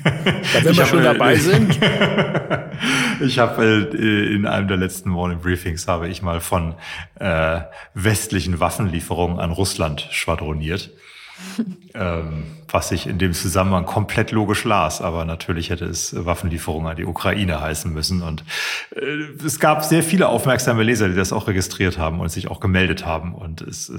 Ja, 0.05 0.65
wenn 0.65 0.77
wir 0.77 0.87
schon 0.87 1.05
dabei 1.05 1.37
sind. 1.37 1.79
ich 3.21 3.39
habe 3.39 3.89
äh, 3.95 4.35
in 4.35 4.47
einem 4.47 4.69
der 4.69 4.77
letzten 4.77 5.11
Morning 5.11 5.39
Briefings 5.39 5.87
habe 5.87 6.09
ich 6.09 6.23
mal 6.23 6.41
von 6.41 6.75
äh, 7.21 7.61
westlichen 7.95 8.59
Waffenlieferungen 8.59 9.39
an 9.39 9.53
Russland 9.53 10.09
schwadroniert. 10.11 10.91
ähm, 11.95 12.45
was 12.69 12.93
ich 12.93 13.07
in 13.07 13.19
dem 13.19 13.33
Zusammenhang 13.33 13.85
komplett 13.85 14.33
logisch 14.33 14.65
las, 14.65 15.01
aber 15.01 15.25
natürlich 15.25 15.71
hätte 15.71 15.85
es 15.85 16.15
Waffenlieferungen 16.25 16.91
an 16.91 16.97
die 16.97 17.05
Ukraine 17.05 17.61
heißen 17.61 17.93
müssen. 17.93 18.23
Und 18.23 18.45
äh, 18.95 19.45
es 19.45 19.61
gab 19.61 19.85
sehr 19.85 20.03
viele 20.03 20.29
aufmerksame 20.29 20.83
Leser, 20.83 21.09
die 21.09 21.15
das 21.15 21.33
auch 21.33 21.47
registriert 21.47 21.99
haben 21.99 22.21
und 22.21 22.31
sich 22.31 22.49
auch 22.49 22.61
gemeldet 22.61 23.07
haben. 23.07 23.35
Und 23.35 23.61
es 23.61 23.89
äh, 23.89 23.95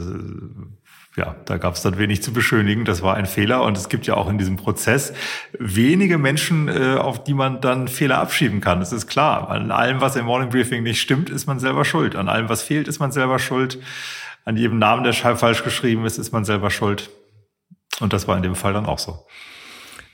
ja, 1.18 1.36
da 1.46 1.58
gab 1.58 1.74
es 1.74 1.82
dann 1.82 1.98
wenig 1.98 2.22
zu 2.22 2.32
beschönigen. 2.32 2.86
Das 2.86 3.02
war 3.02 3.16
ein 3.16 3.26
Fehler. 3.26 3.64
Und 3.64 3.76
es 3.76 3.90
gibt 3.90 4.06
ja 4.06 4.14
auch 4.14 4.30
in 4.30 4.38
diesem 4.38 4.56
Prozess 4.56 5.14
wenige 5.58 6.20
Menschen, 6.20 6.68
äh, 6.68 6.96
auf 6.98 7.24
die 7.24 7.34
man 7.34 7.60
dann 7.60 7.88
Fehler 7.88 8.20
abschieben 8.20 8.62
kann. 8.62 8.80
Das 8.80 8.94
ist 8.94 9.08
klar. 9.08 9.50
An 9.50 9.72
allem, 9.72 10.00
was 10.00 10.16
im 10.16 10.26
Morning 10.26 10.50
Briefing 10.50 10.84
nicht 10.84 11.02
stimmt, 11.02 11.32
ist 11.32 11.48
man 11.48 11.60
selber 11.60 11.86
schuld. 11.86 12.16
An 12.16 12.30
allem, 12.30 12.50
was 12.50 12.62
fehlt, 12.62 12.88
ist 12.88 13.00
man 13.00 13.12
selber 13.12 13.40
schuld. 13.40 13.80
An 14.46 14.58
jedem 14.58 14.78
Namen, 14.78 15.04
der 15.04 15.14
falsch 15.14 15.64
geschrieben 15.64 16.06
ist, 16.06 16.20
ist 16.20 16.32
man 16.32 16.46
selber 16.46 16.70
schuld. 16.70 17.10
Und 18.00 18.14
das 18.14 18.28
war 18.28 18.38
in 18.38 18.44
dem 18.44 18.56
Fall 18.56 18.74
dann 18.74 18.86
auch 18.86 19.00
so. 19.00 19.26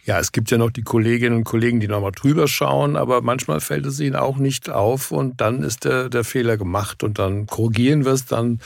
Ja, 0.06 0.20
es 0.20 0.32
gibt 0.32 0.52
ja 0.52 0.58
noch 0.58 0.72
die 0.72 0.84
Kolleginnen 0.84 1.38
und 1.38 1.44
Kollegen, 1.44 1.80
die 1.80 1.88
nochmal 1.88 2.12
drüber 2.12 2.48
schauen, 2.48 2.98
aber 2.98 3.22
manchmal 3.22 3.62
fällt 3.62 3.86
es 3.86 4.00
ihnen 4.02 4.18
auch 4.18 4.38
nicht 4.38 4.70
auf 4.70 5.12
und 5.12 5.40
dann 5.40 5.64
ist 5.64 5.86
der, 5.86 6.10
der 6.10 6.26
Fehler 6.26 6.58
gemacht 6.58 7.04
und 7.04 7.20
dann 7.20 7.46
korrigieren 7.46 8.04
wir 8.04 8.12
es 8.12 8.26
dann 8.26 8.60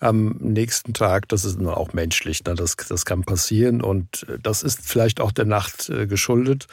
am 0.00 0.36
nächsten 0.40 0.94
Tag. 0.94 1.28
Das 1.28 1.44
ist 1.44 1.60
auch 1.60 1.92
menschlich, 1.92 2.44
ne? 2.44 2.54
das, 2.54 2.76
das 2.76 3.04
kann 3.04 3.22
passieren 3.22 3.82
und 3.82 4.26
äh, 4.28 4.38
das 4.42 4.62
ist 4.62 4.80
vielleicht 4.82 5.20
auch 5.20 5.32
der 5.32 5.44
Nacht 5.44 5.88
äh, 5.88 6.06
geschuldet. 6.06 6.66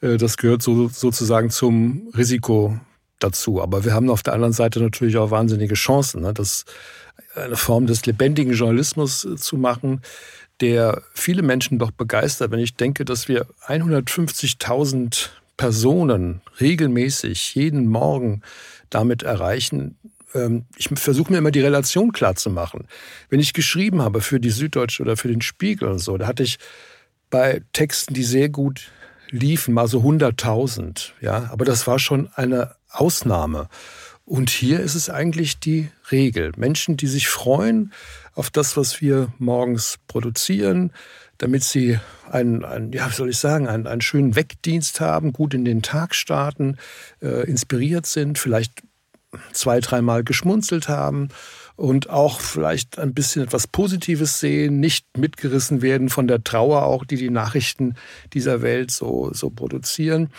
Äh, 0.00 0.16
das 0.16 0.36
gehört 0.36 0.62
so, 0.62 0.88
sozusagen 0.88 1.50
zum 1.50 2.08
Risiko 2.16 2.78
dazu. 3.18 3.62
Aber 3.62 3.84
wir 3.84 3.94
haben 3.94 4.10
auf 4.10 4.22
der 4.22 4.34
anderen 4.34 4.52
Seite 4.52 4.80
natürlich 4.80 5.16
auch 5.16 5.30
wahnsinnige 5.30 5.74
Chancen, 5.74 6.22
ne? 6.22 6.34
das 6.34 6.64
eine 7.34 7.56
Form 7.56 7.86
des 7.86 8.06
lebendigen 8.06 8.52
Journalismus 8.52 9.26
zu 9.36 9.56
machen, 9.56 10.02
der 10.60 11.02
viele 11.14 11.42
Menschen 11.42 11.78
doch 11.78 11.90
begeistert. 11.90 12.50
Wenn 12.50 12.58
ich 12.58 12.74
denke, 12.74 13.04
dass 13.04 13.28
wir 13.28 13.46
150.000 13.66 15.28
Personen 15.56 16.40
regelmäßig 16.60 17.54
jeden 17.54 17.86
Morgen 17.86 18.42
damit 18.90 19.22
erreichen, 19.22 19.96
ich 20.76 20.88
versuche 20.94 21.32
mir 21.32 21.38
immer 21.38 21.50
die 21.50 21.60
Relation 21.60 22.12
klar 22.12 22.36
zu 22.36 22.50
machen. 22.50 22.86
Wenn 23.30 23.40
ich 23.40 23.52
geschrieben 23.52 24.02
habe 24.02 24.20
für 24.20 24.40
die 24.40 24.50
Süddeutsche 24.50 25.02
oder 25.02 25.16
für 25.16 25.28
den 25.28 25.40
Spiegel 25.40 25.88
und 25.88 25.98
so, 25.98 26.16
da 26.18 26.26
hatte 26.26 26.42
ich 26.42 26.58
bei 27.30 27.62
Texten, 27.72 28.14
die 28.14 28.24
sehr 28.24 28.48
gut 28.48 28.90
liefen, 29.30 29.74
mal 29.74 29.88
so 29.88 30.00
100.000. 30.00 31.12
Ja, 31.20 31.48
aber 31.50 31.64
das 31.64 31.86
war 31.86 31.98
schon 31.98 32.28
eine 32.34 32.74
Ausnahme. 32.90 33.68
Und 34.24 34.50
hier 34.50 34.80
ist 34.80 34.94
es 34.94 35.08
eigentlich 35.08 35.58
die 35.58 35.88
Regel. 36.10 36.52
Menschen, 36.56 36.98
die 36.98 37.06
sich 37.06 37.28
freuen 37.28 37.92
auf 38.34 38.50
das, 38.50 38.76
was 38.76 39.00
wir 39.00 39.32
morgens 39.38 39.98
produzieren, 40.06 40.92
damit 41.38 41.64
sie 41.64 41.98
einen, 42.30 42.64
einen 42.64 42.92
ja, 42.92 43.08
soll 43.08 43.30
ich 43.30 43.38
sagen, 43.38 43.68
einen, 43.68 43.86
einen 43.86 44.02
schönen 44.02 44.36
Wegdienst 44.36 45.00
haben, 45.00 45.32
gut 45.32 45.54
in 45.54 45.64
den 45.64 45.82
Tag 45.82 46.14
starten, 46.14 46.76
äh, 47.22 47.48
inspiriert 47.48 48.06
sind, 48.06 48.38
vielleicht 48.38 48.82
zwei, 49.52 49.80
dreimal 49.80 50.24
geschmunzelt 50.24 50.88
haben 50.88 51.28
und 51.76 52.10
auch 52.10 52.40
vielleicht 52.40 52.98
ein 52.98 53.14
bisschen 53.14 53.42
etwas 53.42 53.66
Positives 53.66 54.40
sehen, 54.40 54.80
nicht 54.80 55.16
mitgerissen 55.16 55.80
werden 55.82 56.08
von 56.08 56.26
der 56.26 56.42
Trauer 56.42 56.82
auch, 56.82 57.04
die 57.04 57.16
die 57.16 57.30
Nachrichten 57.30 57.94
dieser 58.32 58.62
Welt 58.62 58.90
so, 58.90 59.30
so 59.32 59.50
produzieren. 59.50 60.30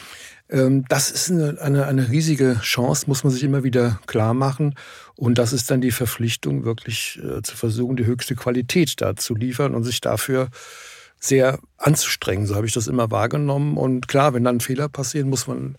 Ähm, 0.50 0.86
das 0.90 1.12
ist 1.12 1.32
eine, 1.32 1.58
eine, 1.62 1.86
eine 1.86 2.10
riesige 2.10 2.60
Chance, 2.62 3.06
muss 3.08 3.24
man 3.24 3.32
sich 3.32 3.44
immer 3.44 3.64
wieder 3.64 4.00
klar 4.08 4.34
machen. 4.34 4.76
Und 5.16 5.38
das 5.38 5.54
ist 5.54 5.70
dann 5.72 5.82
die 5.82 5.92
Verpflichtung, 5.92 6.66
wirklich 6.66 7.22
äh, 7.24 7.42
zu 7.42 7.56
versuchen, 7.56 7.96
die 7.96 8.06
höchste 8.06 8.36
Qualität 8.36 9.00
da 9.00 9.16
zu 9.16 9.36
liefern 9.36 9.76
und 9.76 9.84
sich 9.84 10.02
dafür 10.02 10.50
sehr 11.20 11.60
anzustrengen. 11.78 12.48
So 12.48 12.56
habe 12.56 12.66
ich 12.66 12.74
das 12.74 12.88
immer 12.88 13.12
wahrgenommen. 13.12 13.78
Und 13.78 14.08
klar, 14.08 14.34
wenn 14.34 14.44
dann 14.44 14.60
Fehler 14.60 14.90
passieren, 14.90 15.30
muss 15.30 15.48
man 15.48 15.76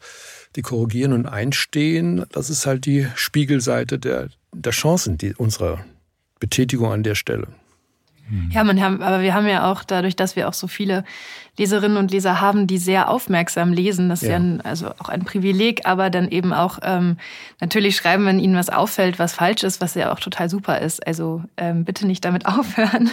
die 0.57 0.63
korrigieren 0.63 1.13
und 1.13 1.27
einstehen. 1.27 2.25
Das 2.33 2.51
ist 2.51 2.67
halt 2.67 2.87
die 2.87 3.07
Spiegelseite 3.15 3.99
der, 3.99 4.29
der 4.53 4.73
Chancen 4.73 5.19
die, 5.19 5.35
unserer 5.35 5.85
Betätigung 6.41 6.93
an 6.93 7.03
der 7.03 7.15
Stelle. 7.15 7.49
Hm. 8.29 8.51
Ja, 8.53 8.65
man 8.65 8.81
haben, 8.81 9.03
aber 9.03 9.23
wir 9.23 9.35
haben 9.35 9.47
ja 9.47 9.71
auch 9.71 9.85
dadurch, 9.85 10.17
dass 10.17 10.37
wir 10.37 10.49
auch 10.49 10.55
so 10.55 10.69
viele 10.69 11.05
Leserinnen 11.59 11.99
und 11.99 12.11
Leser 12.11 12.41
haben, 12.41 12.67
die 12.67 12.79
sehr 12.79 13.09
aufmerksam 13.11 13.73
lesen. 13.73 14.09
Das 14.09 14.23
ist 14.23 14.29
ja, 14.29 14.35
ja 14.35 14.41
ein, 14.41 14.61
also 14.63 14.91
auch 14.99 15.09
ein 15.09 15.25
Privileg, 15.25 15.87
aber 15.87 16.11
dann 16.11 16.29
eben 16.29 16.53
auch 16.53 16.79
ähm, 16.83 17.17
natürlich 17.61 17.97
schreiben, 17.97 18.25
wenn 18.27 18.39
ihnen 18.39 18.57
was 18.57 18.71
auffällt, 18.71 19.19
was 19.19 19.35
falsch 19.35 19.63
ist, 19.63 19.81
was 19.81 19.95
ja 19.95 20.13
auch 20.13 20.21
total 20.21 20.49
super 20.49 20.81
ist. 20.81 21.07
Also 21.07 21.43
ähm, 21.57 21.85
bitte 21.85 22.07
nicht 22.07 22.25
damit 22.25 22.47
aufhören. 22.47 23.11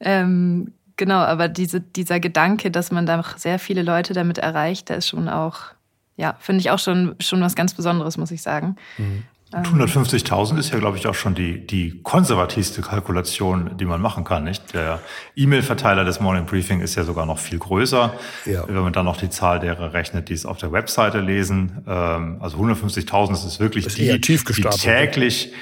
ähm, 0.00 0.72
genau, 0.96 1.18
aber 1.18 1.48
diese, 1.48 1.80
dieser 1.80 2.20
Gedanke, 2.20 2.70
dass 2.70 2.90
man 2.90 3.06
da 3.06 3.24
sehr 3.36 3.58
viele 3.58 3.82
Leute 3.82 4.12
damit 4.12 4.38
erreicht, 4.38 4.88
der 4.88 4.98
ist 4.98 5.08
schon 5.08 5.28
auch 5.28 5.72
ja, 6.20 6.36
finde 6.38 6.60
ich 6.60 6.70
auch 6.70 6.78
schon, 6.78 7.16
schon 7.18 7.40
was 7.40 7.54
ganz 7.54 7.72
Besonderes, 7.72 8.18
muss 8.18 8.30
ich 8.30 8.42
sagen. 8.42 8.76
Mhm. 8.98 9.22
150.000 9.52 10.52
ähm, 10.52 10.58
ist 10.58 10.70
ja, 10.72 10.78
glaube 10.78 10.96
ich, 10.96 11.08
auch 11.08 11.14
schon 11.14 11.34
die, 11.34 11.66
die 11.66 12.00
konservativste 12.04 12.82
Kalkulation, 12.82 13.76
die 13.78 13.84
man 13.84 14.00
machen 14.00 14.22
kann, 14.22 14.44
nicht? 14.44 14.74
Der 14.74 15.00
E-Mail-Verteiler 15.34 16.04
des 16.04 16.20
Morning 16.20 16.46
Briefing 16.46 16.80
ist 16.80 16.94
ja 16.94 17.02
sogar 17.02 17.26
noch 17.26 17.38
viel 17.38 17.58
größer. 17.58 18.14
Ja. 18.44 18.68
Wenn 18.68 18.76
man 18.76 18.92
dann 18.92 19.06
noch 19.06 19.16
die 19.16 19.28
Zahl 19.28 19.58
derer 19.58 19.92
rechnet, 19.92 20.28
die 20.28 20.34
es 20.34 20.46
auf 20.46 20.58
der 20.58 20.70
Webseite 20.70 21.18
lesen. 21.18 21.82
Ähm, 21.88 22.36
also 22.40 22.58
150.000 22.58 23.32
ist 23.32 23.58
wirklich 23.58 23.86
ist 23.86 23.98
die, 23.98 24.20
die 24.20 24.38
täglich 24.38 25.52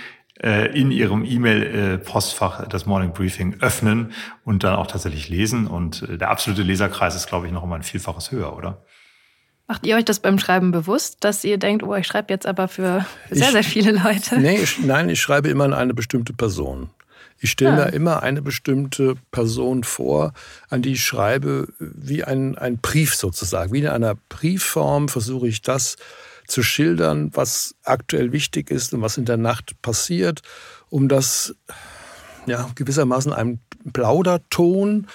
äh, 0.42 0.66
in 0.78 0.90
ihrem 0.90 1.24
E-Mail-Postfach 1.24 2.68
das 2.68 2.84
Morning 2.84 3.12
Briefing 3.12 3.56
öffnen 3.60 4.12
und 4.44 4.64
dann 4.64 4.74
auch 4.74 4.88
tatsächlich 4.88 5.30
lesen. 5.30 5.66
Und 5.66 6.02
äh, 6.02 6.18
der 6.18 6.28
absolute 6.28 6.62
Leserkreis 6.62 7.14
ist, 7.14 7.26
glaube 7.26 7.46
ich, 7.46 7.52
noch 7.52 7.62
immer 7.62 7.76
ein 7.76 7.82
Vielfaches 7.82 8.32
höher, 8.32 8.54
oder? 8.54 8.82
Macht 9.68 9.86
ihr 9.86 9.96
euch 9.96 10.06
das 10.06 10.20
beim 10.20 10.38
Schreiben 10.38 10.70
bewusst, 10.70 11.18
dass 11.20 11.44
ihr 11.44 11.58
denkt, 11.58 11.82
oh, 11.82 11.94
ich 11.94 12.06
schreibe 12.06 12.32
jetzt 12.32 12.46
aber 12.46 12.68
für 12.68 13.04
sehr, 13.30 13.48
ich, 13.48 13.52
sehr 13.52 13.64
viele 13.64 13.92
Leute? 13.92 14.40
Nee, 14.40 14.62
ich, 14.62 14.78
nein, 14.78 15.10
ich 15.10 15.20
schreibe 15.20 15.50
immer 15.50 15.64
an 15.64 15.74
eine 15.74 15.92
bestimmte 15.92 16.32
Person. 16.32 16.88
Ich 17.38 17.50
stelle 17.50 17.76
ja. 17.76 17.84
mir 17.84 17.92
immer 17.92 18.22
eine 18.22 18.40
bestimmte 18.40 19.16
Person 19.30 19.84
vor, 19.84 20.32
an 20.70 20.80
die 20.80 20.92
ich 20.92 21.04
schreibe, 21.04 21.68
wie 21.78 22.24
ein, 22.24 22.56
ein 22.56 22.78
Brief 22.78 23.14
sozusagen. 23.14 23.72
Wie 23.72 23.80
in 23.80 23.88
einer 23.88 24.14
Briefform 24.30 25.08
versuche 25.08 25.46
ich 25.46 25.60
das 25.60 25.96
zu 26.46 26.62
schildern, 26.62 27.30
was 27.34 27.74
aktuell 27.84 28.32
wichtig 28.32 28.70
ist 28.70 28.94
und 28.94 29.02
was 29.02 29.18
in 29.18 29.26
der 29.26 29.36
Nacht 29.36 29.80
passiert, 29.82 30.40
um 30.88 31.08
das 31.08 31.54
ja, 32.46 32.70
gewissermaßen 32.74 33.34
einem 33.34 33.58
Plauderton 33.92 35.06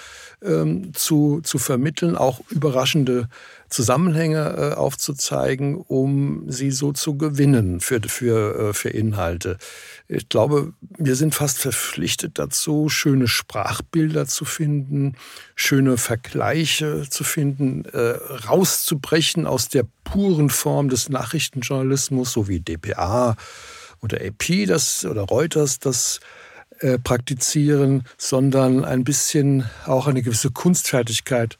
ähm, 0.42 0.94
zu, 0.94 1.40
zu 1.42 1.58
vermitteln, 1.58 2.16
auch 2.16 2.40
überraschende 2.50 3.28
Zusammenhänge 3.74 4.54
äh, 4.56 4.74
aufzuzeigen, 4.74 5.74
um 5.76 6.44
sie 6.48 6.70
so 6.70 6.92
zu 6.92 7.18
gewinnen 7.18 7.80
für, 7.80 8.00
für, 8.06 8.70
äh, 8.70 8.72
für 8.72 8.90
Inhalte. 8.90 9.58
Ich 10.06 10.28
glaube, 10.28 10.74
wir 10.80 11.16
sind 11.16 11.34
fast 11.34 11.58
verpflichtet 11.58 12.38
dazu, 12.38 12.88
schöne 12.88 13.26
Sprachbilder 13.26 14.26
zu 14.26 14.44
finden, 14.44 15.16
schöne 15.56 15.96
Vergleiche 15.96 17.08
zu 17.10 17.24
finden, 17.24 17.84
äh, 17.86 18.16
rauszubrechen 18.48 19.44
aus 19.44 19.68
der 19.68 19.84
puren 20.04 20.50
Form 20.50 20.88
des 20.88 21.08
Nachrichtenjournalismus, 21.08 22.30
so 22.32 22.46
wie 22.46 22.60
dpa 22.60 23.34
oder 24.00 24.18
AP 24.24 24.66
das, 24.66 25.04
oder 25.04 25.22
Reuters 25.22 25.80
das 25.80 26.20
äh, 26.78 26.98
praktizieren, 26.98 28.04
sondern 28.18 28.84
ein 28.84 29.02
bisschen 29.02 29.68
auch 29.86 30.06
eine 30.06 30.22
gewisse 30.22 30.50
Kunstfertigkeit 30.50 31.58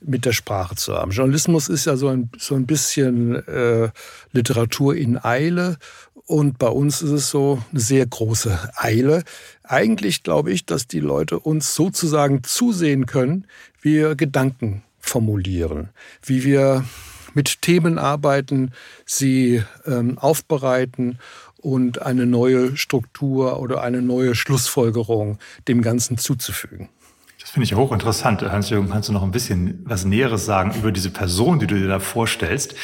mit 0.00 0.24
der 0.24 0.32
Sprache 0.32 0.76
zu 0.76 0.94
haben. 0.94 1.10
Journalismus 1.10 1.68
ist 1.68 1.86
ja 1.86 1.96
so 1.96 2.08
ein, 2.08 2.30
so 2.38 2.54
ein 2.54 2.66
bisschen 2.66 3.34
äh, 3.46 3.90
Literatur 4.32 4.94
in 4.94 5.22
Eile 5.22 5.78
und 6.26 6.58
bei 6.58 6.68
uns 6.68 7.02
ist 7.02 7.10
es 7.10 7.30
so 7.30 7.62
eine 7.70 7.80
sehr 7.80 8.04
große 8.04 8.58
Eile. 8.76 9.22
Eigentlich 9.62 10.22
glaube 10.22 10.50
ich, 10.50 10.66
dass 10.66 10.86
die 10.86 11.00
Leute 11.00 11.38
uns 11.38 11.74
sozusagen 11.74 12.42
zusehen 12.42 13.06
können, 13.06 13.46
wie 13.80 13.94
wir 13.94 14.16
Gedanken 14.16 14.82
formulieren, 14.98 15.90
wie 16.24 16.44
wir 16.44 16.84
mit 17.34 17.62
Themen 17.62 17.98
arbeiten, 17.98 18.72
sie 19.04 19.62
ähm, 19.86 20.18
aufbereiten 20.18 21.18
und 21.58 22.02
eine 22.02 22.26
neue 22.26 22.76
Struktur 22.76 23.60
oder 23.60 23.82
eine 23.82 24.02
neue 24.02 24.34
Schlussfolgerung 24.34 25.38
dem 25.68 25.82
Ganzen 25.82 26.18
zuzufügen. 26.18 26.88
Finde 27.56 27.64
ich 27.64 27.74
hochinteressant. 27.74 28.42
Hans-Jürgen, 28.42 28.90
kannst 28.90 29.08
du 29.08 29.14
noch 29.14 29.22
ein 29.22 29.30
bisschen 29.30 29.82
was 29.86 30.04
Näheres 30.04 30.44
sagen 30.44 30.74
über 30.78 30.92
diese 30.92 31.08
Person, 31.08 31.58
die 31.58 31.66
du 31.66 31.74
dir 31.74 31.88
da 31.88 32.00
vorstellst? 32.00 32.74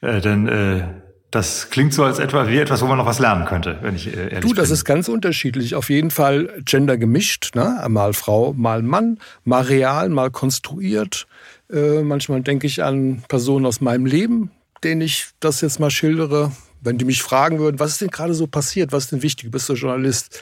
Äh, 0.00 0.22
denn 0.22 0.48
äh, 0.48 0.84
Das 1.30 1.68
klingt 1.68 1.92
so 1.92 2.04
als 2.04 2.18
etwa 2.18 2.48
wie 2.48 2.56
etwas, 2.56 2.80
wo 2.80 2.86
man 2.86 2.96
noch 2.96 3.04
was 3.04 3.18
lernen 3.18 3.44
könnte, 3.44 3.80
wenn 3.82 3.94
ich 3.94 4.06
äh, 4.06 4.28
ehrlich 4.30 4.40
Du, 4.40 4.54
das 4.54 4.68
bin. 4.68 4.74
ist 4.76 4.84
ganz 4.86 5.08
unterschiedlich. 5.08 5.74
Auf 5.74 5.90
jeden 5.90 6.10
Fall 6.10 6.48
Gender 6.64 6.96
gemischt, 6.96 7.54
ne? 7.54 7.84
mal 7.90 8.14
Frau, 8.14 8.54
mal 8.54 8.80
Mann, 8.80 9.18
mal 9.44 9.60
real, 9.62 10.08
mal 10.08 10.30
konstruiert. 10.30 11.26
Äh, 11.70 12.00
manchmal 12.00 12.40
denke 12.40 12.66
ich 12.66 12.82
an 12.82 13.22
Personen 13.28 13.66
aus 13.66 13.82
meinem 13.82 14.06
Leben, 14.06 14.50
denen 14.84 15.02
ich 15.02 15.26
das 15.38 15.60
jetzt 15.60 15.80
mal 15.80 15.90
schildere. 15.90 16.50
Wenn 16.80 16.96
die 16.96 17.04
mich 17.04 17.22
fragen 17.22 17.58
würden, 17.58 17.78
was 17.78 17.90
ist 17.90 18.00
denn 18.00 18.08
gerade 18.08 18.32
so 18.32 18.46
passiert, 18.46 18.90
was 18.90 19.04
ist 19.04 19.12
denn 19.12 19.22
wichtig, 19.22 19.44
du 19.44 19.50
bist 19.50 19.68
der 19.68 19.76
Journalist, 19.76 20.40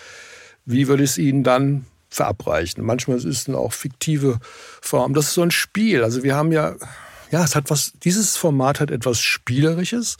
wie 0.66 0.86
würde 0.86 1.02
ich 1.02 1.10
es 1.10 1.18
ihnen 1.18 1.42
dann 1.42 1.84
verabreichen? 2.12 2.85
Manchmal 2.85 3.16
ist 3.16 3.25
es 3.25 3.45
dann 3.45 3.54
auch 3.54 3.73
fiktive 3.73 4.38
Form. 4.81 5.14
Das 5.14 5.28
ist 5.28 5.35
so 5.35 5.42
ein 5.42 5.50
Spiel. 5.50 6.04
Also 6.04 6.23
wir 6.23 6.37
haben 6.37 6.52
ja, 6.52 6.76
ja, 7.31 7.42
es 7.42 7.57
hat 7.57 7.71
was, 7.71 7.92
dieses 8.04 8.37
Format 8.37 8.81
hat 8.81 8.90
etwas 8.90 9.21
Spielerisches 9.21 10.19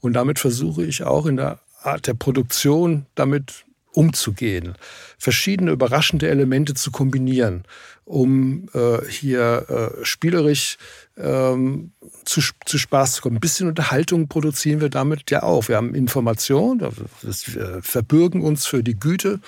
und 0.00 0.14
damit 0.14 0.38
versuche 0.38 0.84
ich 0.84 1.04
auch 1.04 1.26
in 1.26 1.36
der 1.36 1.58
Art 1.82 2.06
der 2.06 2.14
Produktion 2.14 3.06
damit 3.14 3.64
umzugehen, 3.92 4.74
verschiedene 5.18 5.70
überraschende 5.70 6.28
Elemente 6.28 6.74
zu 6.74 6.90
kombinieren, 6.90 7.64
um 8.04 8.68
äh, 8.72 9.04
hier 9.06 9.66
äh, 10.00 10.04
spielerisch 10.04 10.78
ähm, 11.18 11.92
zu, 12.24 12.40
zu 12.64 12.78
Spaß 12.78 13.14
zu 13.14 13.22
kommen. 13.22 13.36
Ein 13.36 13.40
bisschen 13.40 13.68
Unterhaltung 13.68 14.28
produzieren 14.28 14.80
wir 14.80 14.88
damit 14.88 15.30
ja 15.30 15.42
auch. 15.42 15.68
Wir 15.68 15.76
haben 15.76 15.94
Information, 15.94 16.80
wir 16.80 17.82
verbürgen 17.82 18.40
uns 18.42 18.64
für 18.64 18.82
die 18.82 18.98
Güte 18.98 19.40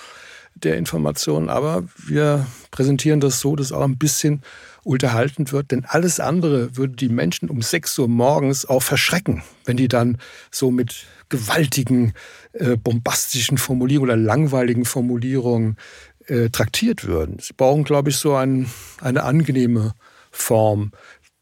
der 0.55 0.77
Informationen, 0.77 1.49
aber 1.49 1.85
wir 1.97 2.47
präsentieren 2.71 3.21
das 3.21 3.41
so, 3.41 3.57
dass 3.57 3.73
auch 3.73 3.83
ein 3.83 3.99
bisschen 3.99 4.43
unterhaltend 4.85 5.53
wird, 5.53 5.71
denn 5.71 5.85
alles 5.87 6.21
andere 6.21 6.77
würde 6.77 6.95
die 6.95 7.09
Menschen 7.09 7.49
um 7.49 7.63
6 7.63 7.99
Uhr 7.99 8.09
morgens 8.09 8.67
auch 8.67 8.83
verschrecken, 8.83 9.43
wenn 9.65 9.77
die 9.77 9.89
dann 9.89 10.19
so 10.51 10.71
mit 10.71 11.07
gewaltigen, 11.29 12.13
äh, 12.53 12.77
bombastischen 12.77 13.59
Formulierungen 13.59 14.11
oder 14.11 14.17
langweiligen 14.17 14.85
Formulierungen 14.85 15.77
äh, 16.27 16.51
traktiert 16.51 17.05
würden. 17.05 17.39
Sie 17.41 17.55
brauchen, 17.55 17.85
glaube 17.85 18.11
ich, 18.11 18.17
so 18.17 18.35
ein, 18.35 18.71
eine 19.01 19.25
angenehme 19.25 19.95
Form 20.31 20.93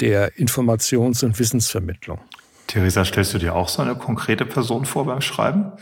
der 0.00 0.36
Informations- 0.36 1.24
und 1.24 1.38
Wissensvermittlung. 1.38 2.20
Theresa, 2.66 3.04
stellst 3.04 3.34
du 3.34 3.38
dir 3.38 3.54
auch 3.54 3.68
so 3.68 3.82
eine 3.82 3.96
konkrete 3.96 4.46
Person 4.46 4.84
vor 4.84 5.04
beim 5.04 5.20
Schreiben? 5.20 5.72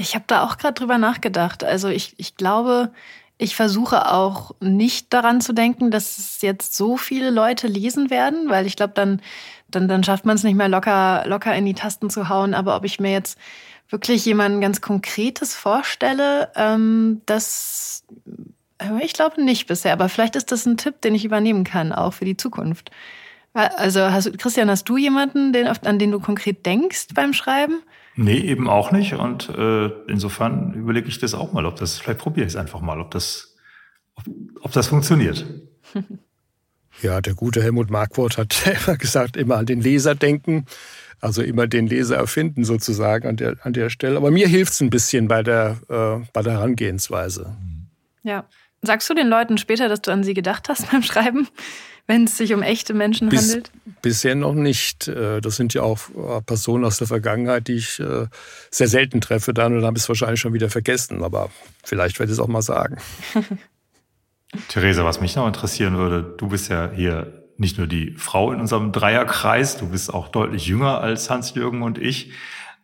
Ich 0.00 0.14
habe 0.14 0.24
da 0.26 0.44
auch 0.44 0.56
gerade 0.56 0.74
drüber 0.74 0.96
nachgedacht. 0.96 1.62
Also 1.62 1.88
ich, 1.88 2.14
ich 2.16 2.36
glaube, 2.36 2.90
ich 3.36 3.54
versuche 3.54 4.10
auch 4.10 4.52
nicht 4.60 5.12
daran 5.12 5.40
zu 5.40 5.52
denken, 5.52 5.90
dass 5.90 6.18
es 6.18 6.40
jetzt 6.40 6.74
so 6.74 6.96
viele 6.96 7.30
Leute 7.30 7.66
lesen 7.66 8.08
werden, 8.08 8.48
weil 8.48 8.66
ich 8.66 8.76
glaube, 8.76 8.94
dann, 8.94 9.20
dann, 9.68 9.88
dann 9.88 10.02
schafft 10.02 10.24
man 10.24 10.36
es 10.36 10.42
nicht 10.42 10.56
mehr 10.56 10.68
locker, 10.68 11.24
locker 11.26 11.54
in 11.54 11.66
die 11.66 11.74
Tasten 11.74 12.08
zu 12.08 12.30
hauen. 12.30 12.54
Aber 12.54 12.76
ob 12.76 12.84
ich 12.84 12.98
mir 12.98 13.12
jetzt 13.12 13.38
wirklich 13.90 14.24
jemanden 14.24 14.62
ganz 14.62 14.80
Konkretes 14.80 15.54
vorstelle, 15.54 16.50
ähm, 16.56 17.20
das 17.26 18.04
ich 19.02 19.12
glaube 19.12 19.42
nicht 19.42 19.66
bisher. 19.66 19.92
Aber 19.92 20.08
vielleicht 20.08 20.36
ist 20.36 20.50
das 20.50 20.64
ein 20.64 20.78
Tipp, 20.78 21.02
den 21.02 21.14
ich 21.14 21.26
übernehmen 21.26 21.64
kann, 21.64 21.92
auch 21.92 22.14
für 22.14 22.24
die 22.24 22.38
Zukunft. 22.38 22.90
Also 23.52 24.00
hast, 24.00 24.38
Christian, 24.38 24.70
hast 24.70 24.88
du 24.88 24.96
jemanden, 24.96 25.52
den, 25.52 25.66
an 25.66 25.98
den 25.98 26.12
du 26.12 26.20
konkret 26.20 26.64
denkst 26.64 27.08
beim 27.14 27.34
Schreiben? 27.34 27.82
Nee, 28.22 28.40
eben 28.40 28.68
auch 28.68 28.92
nicht. 28.92 29.14
Und 29.14 29.48
äh, 29.48 29.86
insofern 30.06 30.74
überlege 30.74 31.08
ich 31.08 31.18
das 31.18 31.32
auch 31.32 31.54
mal, 31.54 31.64
ob 31.64 31.76
das, 31.76 31.98
vielleicht 31.98 32.18
probiere 32.18 32.46
ich 32.46 32.52
es 32.52 32.56
einfach 32.56 32.82
mal, 32.82 33.00
ob 33.00 33.10
das, 33.12 33.56
ob, 34.14 34.24
ob 34.60 34.72
das 34.72 34.88
funktioniert. 34.88 35.46
Ja, 37.02 37.22
der 37.22 37.32
gute 37.32 37.62
Helmut 37.62 37.88
Markwort 37.88 38.36
hat 38.36 38.54
immer 38.86 38.98
gesagt, 38.98 39.38
immer 39.38 39.56
an 39.56 39.64
den 39.64 39.80
Leser 39.80 40.14
denken, 40.14 40.66
also 41.20 41.40
immer 41.40 41.66
den 41.66 41.86
Leser 41.86 42.16
erfinden 42.16 42.64
sozusagen 42.64 43.26
an 43.26 43.36
der, 43.36 43.56
an 43.62 43.72
der 43.72 43.88
Stelle. 43.88 44.18
Aber 44.18 44.30
mir 44.30 44.46
hilft 44.46 44.72
es 44.72 44.82
ein 44.82 44.90
bisschen 44.90 45.26
bei 45.26 45.42
der, 45.42 45.78
äh, 45.88 46.26
bei 46.34 46.42
der 46.42 46.54
Herangehensweise. 46.54 47.56
Ja. 48.22 48.44
Sagst 48.82 49.08
du 49.08 49.14
den 49.14 49.28
Leuten 49.28 49.56
später, 49.56 49.88
dass 49.88 50.02
du 50.02 50.10
an 50.10 50.24
sie 50.24 50.34
gedacht 50.34 50.68
hast 50.68 50.90
beim 50.90 51.02
Schreiben? 51.02 51.48
Wenn 52.10 52.24
es 52.24 52.36
sich 52.36 52.52
um 52.52 52.62
echte 52.62 52.92
Menschen 52.92 53.28
Bis, 53.28 53.42
handelt? 53.42 53.70
Bisher 54.02 54.34
noch 54.34 54.54
nicht. 54.54 55.06
Äh, 55.06 55.40
das 55.40 55.54
sind 55.54 55.74
ja 55.74 55.82
auch 55.82 56.00
äh, 56.08 56.42
Personen 56.42 56.84
aus 56.84 56.98
der 56.98 57.06
Vergangenheit, 57.06 57.68
die 57.68 57.74
ich 57.74 58.00
äh, 58.00 58.26
sehr 58.68 58.88
selten 58.88 59.20
treffe 59.20 59.54
dann 59.54 59.76
und 59.76 59.84
habe 59.84 59.96
es 59.96 60.08
wahrscheinlich 60.08 60.40
schon 60.40 60.52
wieder 60.52 60.70
vergessen. 60.70 61.22
Aber 61.22 61.50
vielleicht 61.84 62.18
werde 62.18 62.32
ich 62.32 62.38
es 62.38 62.42
auch 62.42 62.48
mal 62.48 62.62
sagen. 62.62 62.98
Theresa, 64.68 65.04
was 65.04 65.20
mich 65.20 65.36
noch 65.36 65.46
interessieren 65.46 65.96
würde, 65.96 66.34
du 66.36 66.48
bist 66.48 66.68
ja 66.68 66.90
hier 66.92 67.44
nicht 67.58 67.78
nur 67.78 67.86
die 67.86 68.14
Frau 68.16 68.50
in 68.50 68.58
unserem 68.58 68.90
Dreierkreis, 68.90 69.76
du 69.76 69.90
bist 69.90 70.12
auch 70.12 70.26
deutlich 70.28 70.66
jünger 70.66 71.00
als 71.00 71.30
Hans-Jürgen 71.30 71.82
und 71.82 71.96
ich. 71.96 72.32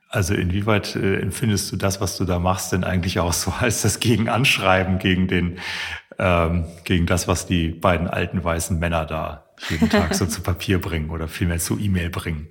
Also 0.08 0.34
inwieweit 0.34 0.94
äh, 0.94 1.16
empfindest 1.16 1.72
du 1.72 1.76
das, 1.76 2.00
was 2.00 2.16
du 2.16 2.24
da 2.24 2.38
machst, 2.38 2.70
denn 2.70 2.84
eigentlich 2.84 3.18
auch 3.18 3.32
so 3.32 3.52
als 3.58 3.82
das 3.82 3.98
Gegenanschreiben 3.98 5.00
gegen 5.00 5.26
den 5.26 5.58
ähm, 6.18 6.64
gegen 6.84 7.06
das, 7.06 7.28
was 7.28 7.46
die 7.46 7.68
beiden 7.68 8.08
alten 8.08 8.42
weißen 8.42 8.78
Männer 8.78 9.06
da 9.06 9.44
jeden 9.68 9.88
Tag 9.88 10.14
so 10.14 10.26
zu 10.26 10.42
Papier 10.42 10.80
bringen 10.80 11.10
oder 11.10 11.28
vielmehr 11.28 11.58
zu 11.58 11.78
E-Mail 11.78 12.10
bringen. 12.10 12.48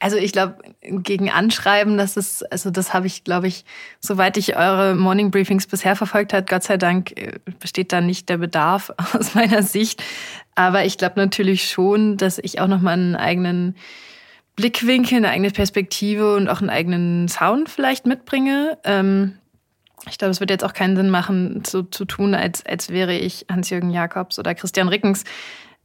Also 0.00 0.16
ich 0.16 0.30
glaube, 0.30 0.58
gegen 0.80 1.28
Anschreiben, 1.28 1.98
das 1.98 2.16
ist, 2.16 2.50
also 2.52 2.70
das 2.70 2.94
habe 2.94 3.08
ich, 3.08 3.24
glaube 3.24 3.48
ich, 3.48 3.64
soweit 3.98 4.36
ich 4.36 4.56
eure 4.56 4.94
Morning 4.94 5.32
Briefings 5.32 5.66
bisher 5.66 5.96
verfolgt 5.96 6.32
hat, 6.32 6.48
Gott 6.48 6.62
sei 6.62 6.76
Dank 6.76 7.18
äh, 7.20 7.32
besteht 7.58 7.92
da 7.92 8.00
nicht 8.00 8.28
der 8.28 8.38
Bedarf 8.38 8.92
aus 9.12 9.34
meiner 9.34 9.62
Sicht. 9.62 10.02
Aber 10.54 10.84
ich 10.84 10.98
glaube 10.98 11.14
natürlich 11.16 11.68
schon, 11.68 12.16
dass 12.16 12.38
ich 12.38 12.60
auch 12.60 12.68
nochmal 12.68 12.94
einen 12.94 13.16
eigenen 13.16 13.74
Blickwinkel, 14.54 15.18
eine 15.18 15.30
eigene 15.30 15.50
Perspektive 15.50 16.36
und 16.36 16.48
auch 16.48 16.60
einen 16.60 16.70
eigenen 16.70 17.28
Sound 17.28 17.68
vielleicht 17.68 18.06
mitbringe. 18.06 18.78
Ähm, 18.84 19.38
ich 20.08 20.18
glaube, 20.18 20.30
es 20.30 20.40
wird 20.40 20.50
jetzt 20.50 20.64
auch 20.64 20.72
keinen 20.72 20.96
Sinn 20.96 21.10
machen, 21.10 21.64
zu, 21.64 21.82
zu 21.82 22.04
tun, 22.04 22.34
als, 22.34 22.64
als 22.64 22.90
wäre 22.90 23.14
ich 23.14 23.46
Hans-Jürgen 23.50 23.90
Jakobs 23.90 24.38
oder 24.38 24.54
Christian 24.54 24.88
Rickens. 24.88 25.24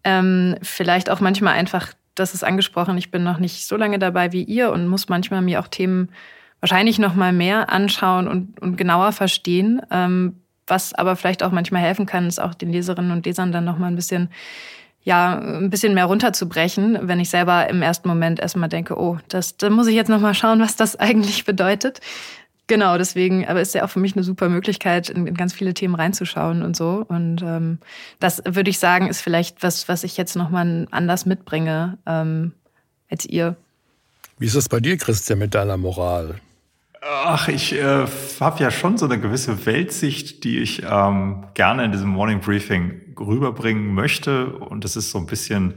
Ähm, 0.04 0.56
vielleicht 0.62 1.10
auch 1.10 1.19
manchmal 1.19 1.54
einfach, 1.54 1.93
das 2.15 2.34
ist 2.34 2.43
angesprochen, 2.43 2.97
ich 2.97 3.12
bin 3.12 3.23
noch 3.23 3.39
nicht 3.39 3.65
so 3.67 3.76
lange 3.76 3.99
dabei 3.99 4.32
wie 4.32 4.43
ihr 4.43 4.71
und 4.71 4.88
muss 4.88 5.10
manchmal 5.10 5.41
mir 5.41 5.60
auch 5.60 5.67
Themen 5.67 6.10
wahrscheinlich 6.60 6.99
noch 6.99 7.15
mal 7.15 7.34
mehr 7.34 7.69
anschauen 7.71 8.28
und, 8.28 8.60
und 8.62 8.78
genauer 8.78 9.12
verstehen. 9.12 9.82
Ähm, 9.91 10.39
was 10.65 10.93
aber 10.93 11.15
vielleicht 11.15 11.43
auch 11.43 11.52
manchmal 11.52 11.82
helfen 11.82 12.06
kann, 12.06 12.28
ist 12.28 12.39
auch 12.39 12.54
den 12.54 12.71
Leserinnen 12.71 13.12
und 13.12 13.26
Lesern 13.26 13.52
dann 13.52 13.65
noch 13.65 13.78
mal 13.78 13.88
ein 13.88 13.95
bisschen 13.95 14.30
ja, 15.06 15.38
ein 15.38 15.69
bisschen 15.69 15.93
mehr 15.93 16.06
runterzubrechen, 16.06 16.97
wenn 17.02 17.19
ich 17.19 17.30
selber 17.30 17.69
im 17.69 17.82
ersten 17.82 18.08
Moment 18.08 18.39
erstmal 18.39 18.69
denke, 18.69 18.97
oh, 18.97 19.17
das, 19.28 19.58
da 19.58 19.69
muss 19.69 19.88
ich 19.88 19.95
jetzt 19.95 20.08
noch 20.08 20.21
mal 20.21 20.34
schauen, 20.34 20.62
was 20.62 20.76
das 20.76 20.95
eigentlich 20.99 21.45
bedeutet. 21.45 21.99
Genau, 22.67 22.97
deswegen, 22.97 23.45
aber 23.45 23.62
ist 23.62 23.76
ja 23.76 23.84
auch 23.84 23.89
für 23.89 23.99
mich 23.99 24.15
eine 24.15 24.23
super 24.23 24.47
Möglichkeit, 24.47 25.10
in, 25.10 25.28
in 25.28 25.34
ganz 25.34 25.54
viele 25.54 25.73
Themen 25.73 25.95
reinzuschauen 25.95 26.62
und 26.62 26.78
so. 26.78 27.06
Und 27.08 27.41
ähm, 27.41 27.80
das 28.19 28.41
würde 28.45 28.69
ich 28.69 28.80
sagen, 28.80 29.08
ist 29.08 29.21
vielleicht 29.21 29.63
was, 29.63 29.89
was 29.89 30.04
ich 30.06 30.15
jetzt 30.15 30.36
nochmal 30.36 30.88
anders 30.91 31.26
mitbringe 31.26 31.97
ähm, 32.06 32.54
als 33.10 33.26
ihr. 33.26 33.58
Wie 34.39 34.45
ist 34.45 34.56
das 34.56 34.69
bei 34.69 34.80
dir, 34.80 34.97
Christian, 34.97 35.39
mit 35.39 35.54
deiner 35.54 35.76
Moral? 35.76 36.36
Ach, 37.02 37.49
ich 37.49 37.73
äh, 37.73 38.08
habe 38.39 38.63
ja 38.63 38.71
schon 38.71 38.97
so 38.97 39.06
eine 39.06 39.19
gewisse 39.19 39.65
Weltsicht, 39.65 40.45
die 40.45 40.60
ich 40.60 40.84
ähm, 40.89 41.43
gerne 41.54 41.84
in 41.84 41.91
diesem 41.91 42.10
Morning 42.10 42.39
Briefing 42.39 43.02
rüberbringen 43.19 43.93
möchte. 43.93 44.47
Und 44.47 44.86
das 44.86 44.95
ist 44.95 45.12
so 45.12 45.17
ein 45.17 45.26
bisschen 45.26 45.73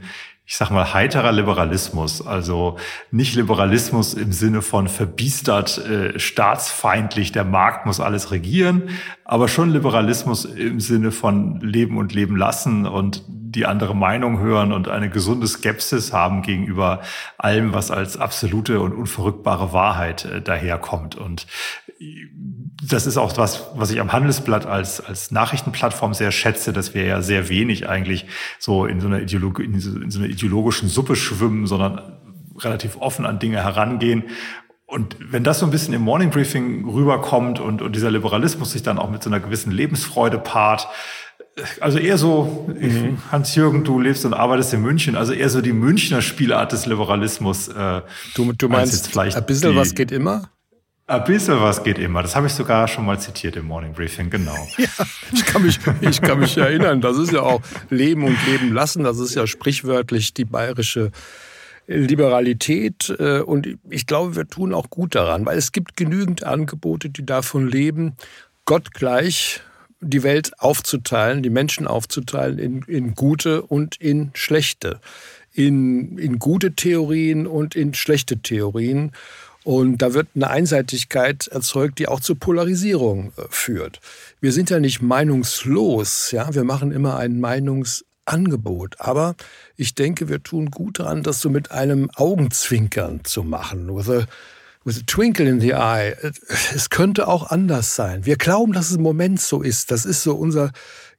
ich 0.49 0.55
sag 0.55 0.69
mal, 0.69 0.93
heiterer 0.93 1.33
Liberalismus, 1.33 2.25
also 2.25 2.77
nicht 3.11 3.35
Liberalismus 3.35 4.13
im 4.13 4.31
Sinne 4.31 4.61
von 4.61 4.87
verbiestert, 4.87 5.77
äh, 5.79 6.17
staatsfeindlich, 6.17 7.33
der 7.33 7.43
Markt 7.43 7.85
muss 7.85 7.99
alles 7.99 8.31
regieren, 8.31 8.89
aber 9.29 9.49
schon 9.49 9.71
Liberalismus 9.71 10.45
im 10.45 10.79
Sinne 10.79 11.11
von 11.11 11.59
leben 11.59 11.97
und 11.97 12.13
leben 12.13 12.37
lassen 12.37 12.85
und 12.85 13.23
die 13.27 13.65
andere 13.65 13.93
Meinung 13.93 14.39
hören 14.39 14.71
und 14.71 14.87
eine 14.87 15.09
gesunde 15.09 15.47
Skepsis 15.47 16.13
haben 16.13 16.43
gegenüber 16.43 17.01
allem, 17.37 17.73
was 17.73 17.91
als 17.91 18.15
absolute 18.15 18.79
und 18.79 18.93
unverrückbare 18.93 19.73
Wahrheit 19.73 20.23
äh, 20.23 20.41
daherkommt. 20.41 21.15
Und 21.15 21.45
das 22.81 23.05
ist 23.05 23.17
auch 23.17 23.35
was, 23.37 23.65
was 23.75 23.91
ich 23.91 23.99
am 23.99 24.13
Handelsblatt 24.13 24.65
als, 24.65 25.01
als 25.01 25.29
Nachrichtenplattform 25.31 26.13
sehr 26.13 26.31
schätze, 26.31 26.71
dass 26.71 26.93
wir 26.93 27.03
ja 27.03 27.21
sehr 27.21 27.49
wenig 27.49 27.89
eigentlich 27.89 28.27
so 28.59 28.85
in 28.85 29.01
so 29.01 29.07
einer, 29.07 29.21
Ideologie, 29.21 29.65
in 29.65 29.79
so, 29.81 29.99
in 29.99 30.09
so 30.09 30.19
einer 30.19 30.29
ideologischen 30.29 30.87
Suppe 30.87 31.17
schwimmen, 31.17 31.67
sondern 31.67 32.01
relativ 32.59 32.95
offen 32.97 33.25
an 33.25 33.39
Dinge 33.39 33.61
herangehen. 33.61 34.23
Und 34.87 35.17
wenn 35.19 35.43
das 35.43 35.59
so 35.59 35.65
ein 35.65 35.71
bisschen 35.71 35.93
im 35.93 36.01
Morning 36.01 36.29
Briefing 36.29 36.87
rüberkommt 36.87 37.59
und, 37.59 37.81
und 37.81 37.93
dieser 37.93 38.09
Liberalismus 38.09 38.71
sich 38.71 38.83
dann 38.83 38.97
auch 38.97 39.09
mit 39.09 39.21
so 39.21 39.29
einer 39.29 39.41
gewissen 39.41 39.69
Lebensfreude 39.69 40.39
paart, 40.39 40.87
also 41.81 41.99
eher 41.99 42.17
so, 42.17 42.65
mhm. 42.67 43.17
Hans-Jürgen, 43.29 43.83
du 43.83 43.99
lebst 43.99 44.23
und 44.23 44.33
arbeitest 44.33 44.73
in 44.73 44.81
München, 44.81 45.17
also 45.17 45.33
eher 45.33 45.49
so 45.49 45.59
die 45.59 45.73
Münchner 45.73 46.21
Spielart 46.21 46.71
des 46.71 46.85
Liberalismus. 46.85 47.67
Äh, 47.67 48.01
du, 48.35 48.53
du 48.53 48.69
meinst, 48.69 49.09
vielleicht 49.09 49.35
ein 49.35 49.45
bisschen 49.45 49.71
die, 49.71 49.77
was 49.77 49.93
geht 49.93 50.11
immer? 50.11 50.49
Ein 51.05 51.23
bisschen 51.25 51.59
was 51.61 51.83
geht 51.83 51.99
immer. 51.99 52.21
Das 52.21 52.35
habe 52.35 52.47
ich 52.47 52.53
sogar 52.53 52.87
schon 52.87 53.05
mal 53.05 53.19
zitiert 53.19 53.55
im 53.57 53.65
Morning 53.65 53.93
Briefing, 53.93 54.29
genau. 54.29 54.55
Ja, 54.77 54.87
ich 55.33 55.45
kann 55.45 55.63
mich, 55.63 55.79
ich 56.01 56.21
kann 56.21 56.39
mich 56.39 56.57
erinnern. 56.57 57.01
Das 57.01 57.17
ist 57.17 57.33
ja 57.33 57.41
auch 57.41 57.61
Leben 57.89 58.23
und 58.23 58.37
Leben 58.45 58.73
lassen. 58.73 59.03
Das 59.03 59.19
ist 59.19 59.35
ja 59.35 59.47
sprichwörtlich 59.47 60.33
die 60.33 60.45
bayerische 60.45 61.11
Liberalität. 61.87 63.15
Äh, 63.17 63.39
und 63.39 63.67
ich 63.89 64.05
glaube, 64.05 64.35
wir 64.35 64.47
tun 64.47 64.73
auch 64.73 64.89
gut 64.89 65.15
daran, 65.15 65.45
weil 65.45 65.57
es 65.57 65.71
gibt 65.71 65.97
genügend 65.97 66.43
Angebote, 66.43 67.09
die 67.09 67.25
davon 67.25 67.67
leben, 67.67 68.15
Gott 68.65 68.93
gleich 68.93 69.61
die 69.99 70.23
Welt 70.23 70.51
aufzuteilen, 70.59 71.41
die 71.41 71.49
Menschen 71.49 71.87
aufzuteilen 71.87 72.59
in, 72.59 72.81
in 72.83 73.15
gute 73.15 73.63
und 73.63 73.95
in 73.99 74.31
schlechte. 74.33 74.99
In, 75.53 76.19
in 76.19 76.37
gute 76.37 76.73
Theorien 76.73 77.47
und 77.47 77.75
in 77.75 77.95
schlechte 77.95 78.37
Theorien. 78.37 79.11
Und 79.63 80.01
da 80.01 80.13
wird 80.13 80.27
eine 80.35 80.49
Einseitigkeit 80.49 81.47
erzeugt, 81.47 81.97
die 81.99 82.07
auch 82.07 82.19
zur 82.19 82.37
Polarisierung 82.37 83.33
äh, 83.37 83.41
führt. 83.49 83.99
Wir 84.39 84.51
sind 84.51 84.69
ja 84.69 84.79
nicht 84.79 85.01
meinungslos, 85.01 86.31
ja. 86.31 86.53
Wir 86.53 86.63
machen 86.63 86.91
immer 86.91 87.17
ein 87.17 87.39
Meinungsangebot. 88.27 88.99
Aber 88.99 89.35
ich 89.75 89.95
denke, 89.95 90.29
wir 90.29 90.43
tun 90.43 90.71
gut 90.71 90.99
daran, 90.99 91.23
das 91.23 91.41
so 91.41 91.49
mit 91.49 91.71
einem 91.71 92.09
Augenzwinkern 92.15 93.21
zu 93.23 93.43
machen. 93.43 93.95
With 93.95 94.09
a, 94.09 94.25
with 94.83 94.99
a 94.99 95.03
twinkle 95.05 95.47
in 95.47 95.59
the 95.59 95.71
eye. 95.71 96.15
Es 96.73 96.89
könnte 96.89 97.27
auch 97.27 97.49
anders 97.49 97.95
sein. 97.95 98.25
Wir 98.25 98.37
glauben, 98.37 98.73
dass 98.73 98.89
es 98.89 98.97
im 98.97 99.03
Moment 99.03 99.41
so 99.41 99.61
ist. 99.61 99.91
Das 99.91 100.05
ist 100.05 100.23
so 100.23 100.35
unser 100.35 100.71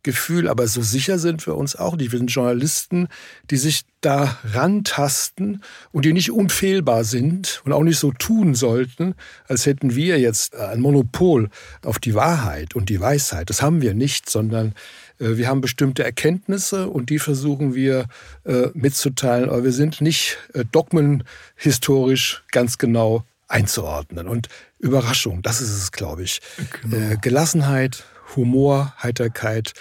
Gefühl, 0.05 0.49
aber 0.49 0.69
so 0.69 0.81
sicher 0.81 1.19
sind 1.19 1.45
wir 1.47 1.57
uns 1.57 1.75
auch 1.75 1.97
nicht. 1.97 2.13
Wir 2.13 2.19
sind 2.19 2.31
Journalisten, 2.31 3.09
die 3.51 3.57
sich 3.57 3.83
da 4.01 4.39
rantasten 4.45 5.63
und 5.91 6.05
die 6.05 6.13
nicht 6.13 6.31
unfehlbar 6.31 7.03
sind 7.03 7.61
und 7.65 7.73
auch 7.73 7.83
nicht 7.83 7.99
so 7.99 8.13
tun 8.13 8.55
sollten, 8.55 9.15
als 9.49 9.67
hätten 9.67 9.97
wir 9.97 10.21
jetzt 10.21 10.55
ein 10.55 10.81
Monopol 10.81 11.51
auf 11.85 11.99
die 11.99 12.15
Wahrheit 12.15 12.77
und 12.77 12.91
die 12.91 13.01
Weisheit. 13.01 13.51
Das 13.51 13.61
haben 13.61 13.83
wir 13.83 13.93
nicht, 13.93 14.31
sondern 14.31 14.73
wir 15.19 15.49
haben 15.49 15.61
bestimmte 15.61 16.05
Erkenntnisse 16.05 16.89
und 16.89 17.11
die 17.11 17.19
versuchen 17.19 17.75
wir 17.75 18.07
äh, 18.45 18.69
mitzuteilen, 18.75 19.49
aber 19.49 19.65
wir 19.65 19.73
sind 19.73 20.01
nicht 20.01 20.39
äh, 20.55 20.65
dogmenhistorisch 20.71 22.45
ganz 22.53 22.79
genau 22.79 23.25
einzuordnen. 23.49 24.29
Und 24.29 24.49
Überraschung, 24.79 25.43
das 25.43 25.61
ist 25.61 25.73
es, 25.73 25.93
glaube 25.93 26.23
ich. 26.23 26.41
Genau. 26.83 27.17
Gelassenheit, 27.21 28.05
Humor, 28.37 28.95
Heiterkeit 29.03 29.73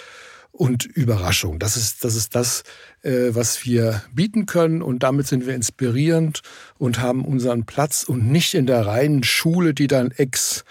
und 0.50 0.84
Überraschung. 0.84 1.58
Das 1.58 1.76
ist 1.76 2.04
das, 2.04 2.16
ist 2.16 2.34
das 2.34 2.64
äh, 3.02 3.34
was 3.34 3.64
wir 3.64 4.02
bieten 4.12 4.46
können 4.46 4.82
und 4.82 5.02
damit 5.02 5.26
sind 5.26 5.46
wir 5.46 5.54
inspirierend 5.54 6.40
und 6.78 7.00
haben 7.00 7.24
unseren 7.24 7.64
Platz 7.64 8.02
und 8.02 8.28
nicht 8.30 8.54
in 8.54 8.66
der 8.66 8.86
reinen 8.86 9.22
Schule, 9.22 9.74
die 9.74 9.86
dann 9.86 10.10
ex 10.10 10.64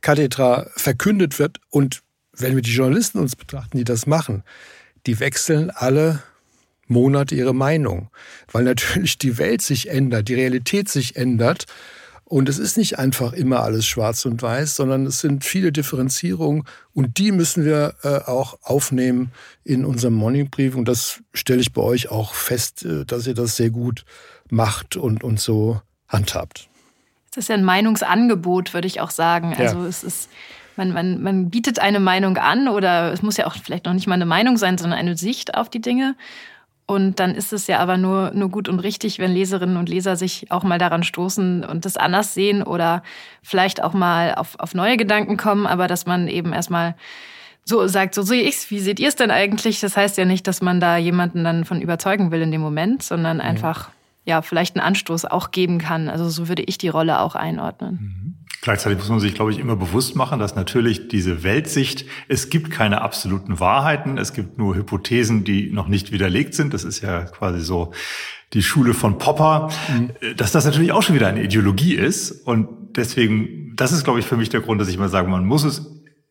cathedra 0.00 0.68
verkündet 0.76 1.38
wird. 1.38 1.58
Und 1.70 2.00
wenn 2.38 2.54
wir 2.54 2.62
die 2.62 2.74
Journalisten 2.74 3.18
uns 3.18 3.36
betrachten, 3.36 3.78
die 3.78 3.84
das 3.84 4.06
machen, 4.06 4.42
die 5.06 5.20
wechseln 5.20 5.70
alle 5.70 6.22
Monate 6.86 7.34
ihre 7.34 7.54
Meinung, 7.54 8.10
weil 8.50 8.64
natürlich 8.64 9.18
die 9.18 9.38
Welt 9.38 9.62
sich 9.62 9.90
ändert, 9.90 10.28
die 10.28 10.34
Realität 10.34 10.88
sich 10.88 11.16
ändert 11.16 11.66
und 12.28 12.50
es 12.50 12.58
ist 12.58 12.76
nicht 12.76 12.98
einfach 12.98 13.32
immer 13.32 13.62
alles 13.62 13.86
schwarz 13.86 14.26
und 14.26 14.42
weiß, 14.42 14.76
sondern 14.76 15.06
es 15.06 15.20
sind 15.20 15.46
viele 15.46 15.72
Differenzierungen 15.72 16.64
und 16.92 17.16
die 17.16 17.32
müssen 17.32 17.64
wir 17.64 17.94
äh, 18.02 18.18
auch 18.28 18.58
aufnehmen 18.62 19.32
in 19.64 19.86
unserem 19.86 20.12
Morningbrief. 20.12 20.76
Und 20.76 20.88
das 20.88 21.22
stelle 21.32 21.60
ich 21.60 21.72
bei 21.72 21.80
euch 21.80 22.10
auch 22.10 22.34
fest, 22.34 22.84
äh, 22.84 23.06
dass 23.06 23.26
ihr 23.26 23.32
das 23.32 23.56
sehr 23.56 23.70
gut 23.70 24.04
macht 24.50 24.96
und, 24.96 25.24
und 25.24 25.40
so 25.40 25.80
handhabt. 26.06 26.68
Es 27.30 27.38
ist 27.38 27.48
ja 27.48 27.54
ein 27.54 27.64
Meinungsangebot, 27.64 28.74
würde 28.74 28.86
ich 28.86 29.00
auch 29.00 29.10
sagen. 29.10 29.54
Also 29.56 29.78
ja. 29.78 29.86
es 29.86 30.04
ist, 30.04 30.28
man, 30.78 30.92
man, 30.92 31.22
man 31.22 31.50
bietet 31.50 31.80
eine 31.80 32.00
Meinung 32.00 32.38
an 32.38 32.68
oder 32.68 33.12
es 33.12 33.20
muss 33.20 33.36
ja 33.36 33.46
auch 33.46 33.54
vielleicht 33.54 33.84
noch 33.84 33.92
nicht 33.92 34.06
mal 34.06 34.14
eine 34.14 34.26
Meinung 34.26 34.56
sein, 34.56 34.78
sondern 34.78 34.98
eine 34.98 35.16
Sicht 35.16 35.54
auf 35.54 35.68
die 35.68 35.80
Dinge. 35.80 36.14
Und 36.86 37.20
dann 37.20 37.34
ist 37.34 37.52
es 37.52 37.66
ja 37.66 37.80
aber 37.80 37.98
nur, 37.98 38.30
nur 38.32 38.48
gut 38.48 38.66
und 38.66 38.78
richtig, 38.80 39.18
wenn 39.18 39.30
Leserinnen 39.30 39.76
und 39.76 39.90
Leser 39.90 40.16
sich 40.16 40.50
auch 40.50 40.62
mal 40.62 40.78
daran 40.78 41.02
stoßen 41.02 41.62
und 41.62 41.84
das 41.84 41.98
anders 41.98 42.32
sehen 42.32 42.62
oder 42.62 43.02
vielleicht 43.42 43.82
auch 43.82 43.92
mal 43.92 44.34
auf, 44.34 44.58
auf 44.58 44.74
neue 44.74 44.96
Gedanken 44.96 45.36
kommen, 45.36 45.66
aber 45.66 45.86
dass 45.86 46.06
man 46.06 46.28
eben 46.28 46.54
erstmal 46.54 46.94
so 47.62 47.86
sagt, 47.86 48.14
so 48.14 48.22
sehe 48.22 48.42
ich's, 48.42 48.70
wie 48.70 48.78
seht 48.78 49.00
ihr 49.00 49.08
es 49.08 49.16
denn 49.16 49.30
eigentlich? 49.30 49.80
Das 49.80 49.98
heißt 49.98 50.16
ja 50.16 50.24
nicht, 50.24 50.46
dass 50.46 50.62
man 50.62 50.80
da 50.80 50.96
jemanden 50.96 51.44
dann 51.44 51.66
von 51.66 51.82
überzeugen 51.82 52.30
will 52.30 52.40
in 52.40 52.52
dem 52.52 52.62
Moment, 52.62 53.02
sondern 53.02 53.42
einfach, 53.42 53.90
ja, 54.24 54.36
ja 54.36 54.42
vielleicht 54.42 54.74
einen 54.76 54.86
Anstoß 54.86 55.26
auch 55.26 55.50
geben 55.50 55.76
kann. 55.76 56.08
Also 56.08 56.30
so 56.30 56.48
würde 56.48 56.62
ich 56.62 56.78
die 56.78 56.88
Rolle 56.88 57.20
auch 57.20 57.34
einordnen. 57.34 57.98
Mhm. 58.00 58.37
Gleichzeitig 58.60 58.98
muss 58.98 59.08
man 59.08 59.20
sich, 59.20 59.34
glaube 59.34 59.52
ich, 59.52 59.58
immer 59.58 59.76
bewusst 59.76 60.16
machen, 60.16 60.40
dass 60.40 60.56
natürlich 60.56 61.08
diese 61.08 61.44
Weltsicht, 61.44 62.06
es 62.26 62.50
gibt 62.50 62.70
keine 62.70 63.02
absoluten 63.02 63.60
Wahrheiten, 63.60 64.18
es 64.18 64.32
gibt 64.32 64.58
nur 64.58 64.74
Hypothesen, 64.74 65.44
die 65.44 65.70
noch 65.70 65.86
nicht 65.86 66.10
widerlegt 66.10 66.54
sind. 66.54 66.74
Das 66.74 66.82
ist 66.82 67.00
ja 67.00 67.22
quasi 67.22 67.60
so 67.60 67.92
die 68.54 68.62
Schule 68.62 68.94
von 68.94 69.18
Popper, 69.18 69.70
mhm. 69.88 70.36
dass 70.36 70.52
das 70.52 70.64
natürlich 70.64 70.92
auch 70.92 71.02
schon 71.02 71.14
wieder 71.14 71.28
eine 71.28 71.42
Ideologie 71.42 71.94
ist. 71.94 72.32
Und 72.32 72.96
deswegen, 72.96 73.74
das 73.76 73.92
ist, 73.92 74.04
glaube 74.04 74.18
ich, 74.18 74.26
für 74.26 74.36
mich 74.36 74.48
der 74.48 74.60
Grund, 74.60 74.80
dass 74.80 74.88
ich 74.88 74.98
mal 74.98 75.08
sage, 75.08 75.28
man 75.28 75.44
muss 75.44 75.64
es, 75.64 75.86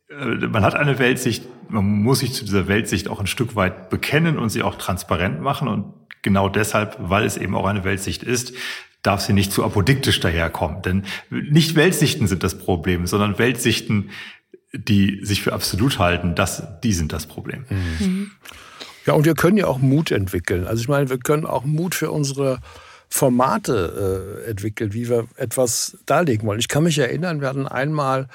äh, 0.10 0.48
man 0.48 0.64
hat 0.64 0.76
eine 0.76 1.00
Weltsicht, 1.00 1.46
man 1.70 1.86
muss 1.86 2.20
sich 2.20 2.34
zu 2.34 2.44
dieser 2.44 2.68
Weltsicht 2.68 3.08
auch 3.08 3.22
ein 3.22 3.28
Stück 3.28 3.56
weit 3.56 3.90
bekennen 3.90 4.38
und 4.38 4.50
sie 4.50 4.64
auch 4.64 4.76
transparent 4.76 5.42
machen. 5.42 5.68
Und 5.68 5.94
genau 6.24 6.50
deshalb, 6.50 6.98
weil 7.00 7.26
es 7.26 7.38
eben 7.38 7.56
auch 7.56 7.66
eine 7.66 7.84
Weltsicht 7.84 8.24
ist, 8.24 8.54
darf 9.02 9.22
sie 9.22 9.34
nicht 9.34 9.52
zu 9.52 9.64
apodiktisch 9.64 10.20
daherkommen. 10.20 10.82
Denn 10.82 11.04
nicht 11.30 11.76
Weltsichten 11.76 12.28
sind 12.28 12.44
das 12.44 12.58
Problem, 12.58 13.08
sondern 13.08 13.38
Weltsichten, 13.40 14.10
die 14.74 15.20
sich 15.24 15.42
für 15.42 15.54
absolut 15.54 16.00
halten, 16.00 16.36
das, 16.36 16.64
die 16.84 16.94
sind 16.94 17.14
das 17.14 17.26
Problem. 17.26 17.66
Mhm. 17.70 18.32
Ja, 19.06 19.14
und 19.14 19.26
wir 19.26 19.36
können 19.36 19.58
ja 19.58 19.68
auch 19.68 19.80
Mut 19.80 20.12
entwickeln. 20.12 20.68
Also 20.68 20.82
ich 20.82 20.90
meine, 20.90 21.10
wir 21.10 21.18
können 21.18 21.46
auch 21.46 21.64
Mut 21.64 21.96
für 21.96 22.12
unsere 22.12 22.60
Formate 23.10 24.44
äh, 24.46 24.50
entwickeln, 24.50 24.94
wie 24.94 25.08
wir 25.10 25.28
etwas 25.38 25.98
darlegen 26.06 26.46
wollen. 26.46 26.60
Ich 26.60 26.68
kann 26.68 26.84
mich 26.84 26.98
erinnern, 27.00 27.40
wir 27.40 27.48
hatten 27.48 27.68
einmal 27.68 28.28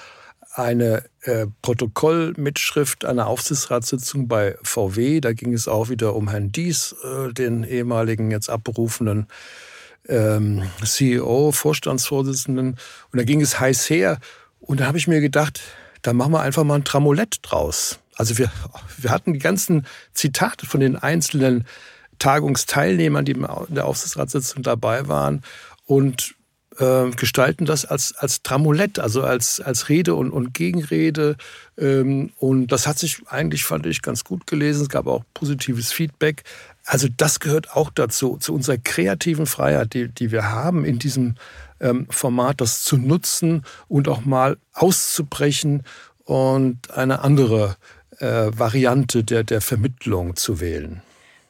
eine 0.54 1.04
äh, 1.22 1.46
Protokollmitschrift 1.62 3.04
einer 3.04 3.26
Aufsichtsratssitzung 3.26 4.28
bei 4.28 4.56
VW. 4.62 5.20
Da 5.20 5.32
ging 5.32 5.52
es 5.52 5.68
auch 5.68 5.88
wieder 5.88 6.14
um 6.14 6.30
Herrn 6.30 6.52
Dies, 6.52 6.94
äh, 7.04 7.32
den 7.32 7.64
ehemaligen, 7.64 8.30
jetzt 8.30 8.48
abberufenen 8.48 9.26
ähm, 10.08 10.62
CEO, 10.84 11.52
Vorstandsvorsitzenden. 11.52 12.76
Und 13.10 13.18
da 13.18 13.24
ging 13.24 13.40
es 13.40 13.60
heiß 13.60 13.88
her. 13.90 14.18
Und 14.60 14.80
da 14.80 14.86
habe 14.86 14.98
ich 14.98 15.08
mir 15.08 15.20
gedacht, 15.20 15.60
da 16.02 16.12
machen 16.12 16.32
wir 16.32 16.40
einfach 16.40 16.64
mal 16.64 16.76
ein 16.76 16.84
Tramolett 16.84 17.38
draus. 17.42 17.98
Also 18.16 18.38
wir, 18.38 18.50
wir 18.98 19.10
hatten 19.10 19.32
die 19.32 19.38
ganzen 19.38 19.86
Zitate 20.12 20.66
von 20.66 20.80
den 20.80 20.96
einzelnen 20.96 21.64
Tagungsteilnehmern, 22.18 23.24
die 23.24 23.32
in 23.32 23.46
der 23.70 23.86
Aufsichtsratssitzung 23.86 24.62
dabei 24.62 25.08
waren 25.08 25.42
und 25.86 26.34
äh, 26.78 27.10
gestalten 27.10 27.66
das 27.66 27.84
als, 27.84 28.14
als 28.16 28.42
Tramolett, 28.42 28.98
also 28.98 29.22
als, 29.22 29.60
als 29.60 29.88
Rede 29.88 30.14
und, 30.14 30.30
und 30.30 30.54
Gegenrede. 30.54 31.36
Ähm, 31.76 32.32
und 32.38 32.68
das 32.68 32.86
hat 32.86 32.98
sich 32.98 33.22
eigentlich, 33.28 33.64
fand 33.64 33.86
ich, 33.86 34.02
ganz 34.02 34.24
gut 34.24 34.46
gelesen. 34.46 34.82
Es 34.82 34.88
gab 34.88 35.06
auch 35.06 35.24
positives 35.34 35.92
Feedback. 35.92 36.44
Also 36.84 37.08
das 37.16 37.40
gehört 37.40 37.72
auch 37.76 37.90
dazu, 37.90 38.36
zu 38.38 38.54
unserer 38.54 38.76
kreativen 38.76 39.46
Freiheit, 39.46 39.94
die, 39.94 40.08
die 40.08 40.32
wir 40.32 40.50
haben 40.50 40.84
in 40.84 40.98
diesem 40.98 41.36
ähm, 41.80 42.06
Format, 42.10 42.60
das 42.60 42.82
zu 42.82 42.96
nutzen 42.96 43.62
und 43.88 44.08
auch 44.08 44.24
mal 44.24 44.56
auszubrechen 44.72 45.84
und 46.24 46.90
eine 46.90 47.20
andere 47.20 47.76
äh, 48.18 48.50
Variante 48.52 49.24
der, 49.24 49.44
der 49.44 49.60
Vermittlung 49.60 50.36
zu 50.36 50.60
wählen. 50.60 51.02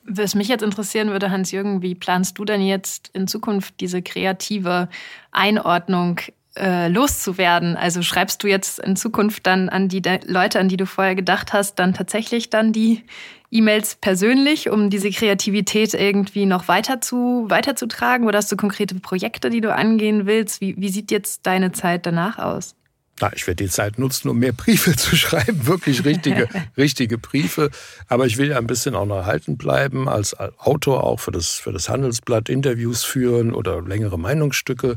Was 0.04 0.34
mich 0.34 0.48
jetzt 0.48 0.62
interessieren 0.62 1.10
würde, 1.10 1.30
Hans-Jürgen, 1.30 1.80
wie 1.80 1.94
planst 1.94 2.38
du 2.38 2.44
denn 2.44 2.60
jetzt 2.60 3.10
in 3.12 3.28
Zukunft 3.28 3.74
diese 3.80 4.02
kreative 4.02 4.88
Einordnung 5.30 6.20
äh, 6.56 6.88
loszuwerden? 6.88 7.76
Also 7.76 8.02
schreibst 8.02 8.42
du 8.42 8.48
jetzt 8.48 8.78
in 8.78 8.96
Zukunft 8.96 9.46
dann 9.46 9.68
an 9.68 9.88
die 9.88 10.02
Leute, 10.26 10.58
an 10.58 10.68
die 10.68 10.76
du 10.76 10.86
vorher 10.86 11.14
gedacht 11.14 11.52
hast, 11.52 11.78
dann 11.78 11.94
tatsächlich 11.94 12.50
dann 12.50 12.72
die 12.72 13.04
E-Mails 13.50 13.96
persönlich, 13.96 14.70
um 14.70 14.88
diese 14.88 15.10
Kreativität 15.10 15.92
irgendwie 15.92 16.46
noch 16.46 16.68
weiter 16.68 17.00
zu, 17.00 17.44
weiterzutragen? 17.48 18.26
Oder 18.26 18.38
hast 18.38 18.50
du 18.50 18.56
konkrete 18.56 18.94
Projekte, 18.94 19.50
die 19.50 19.60
du 19.60 19.74
angehen 19.74 20.26
willst? 20.26 20.60
Wie, 20.60 20.74
wie 20.78 20.88
sieht 20.88 21.10
jetzt 21.10 21.46
deine 21.46 21.72
Zeit 21.72 22.06
danach 22.06 22.38
aus? 22.38 22.74
Na, 23.20 23.30
ich 23.34 23.46
werde 23.46 23.62
die 23.62 23.70
Zeit 23.70 23.98
nutzen, 23.98 24.28
um 24.30 24.38
mehr 24.38 24.52
Briefe 24.56 24.96
zu 24.96 25.16
schreiben, 25.16 25.66
wirklich 25.66 26.04
richtige, 26.04 26.48
richtige 26.78 27.18
Briefe. 27.18 27.70
Aber 28.08 28.26
ich 28.26 28.38
will 28.38 28.48
ja 28.48 28.58
ein 28.58 28.66
bisschen 28.66 28.94
auch 28.94 29.04
noch 29.06 29.18
erhalten 29.18 29.58
bleiben, 29.58 30.08
als 30.08 30.34
Autor 30.58 31.04
auch 31.04 31.20
für 31.20 31.30
das, 31.30 31.50
für 31.56 31.72
das 31.72 31.88
Handelsblatt 31.90 32.48
Interviews 32.48 33.04
führen 33.04 33.54
oder 33.54 33.82
längere 33.82 34.18
Meinungsstücke 34.18 34.96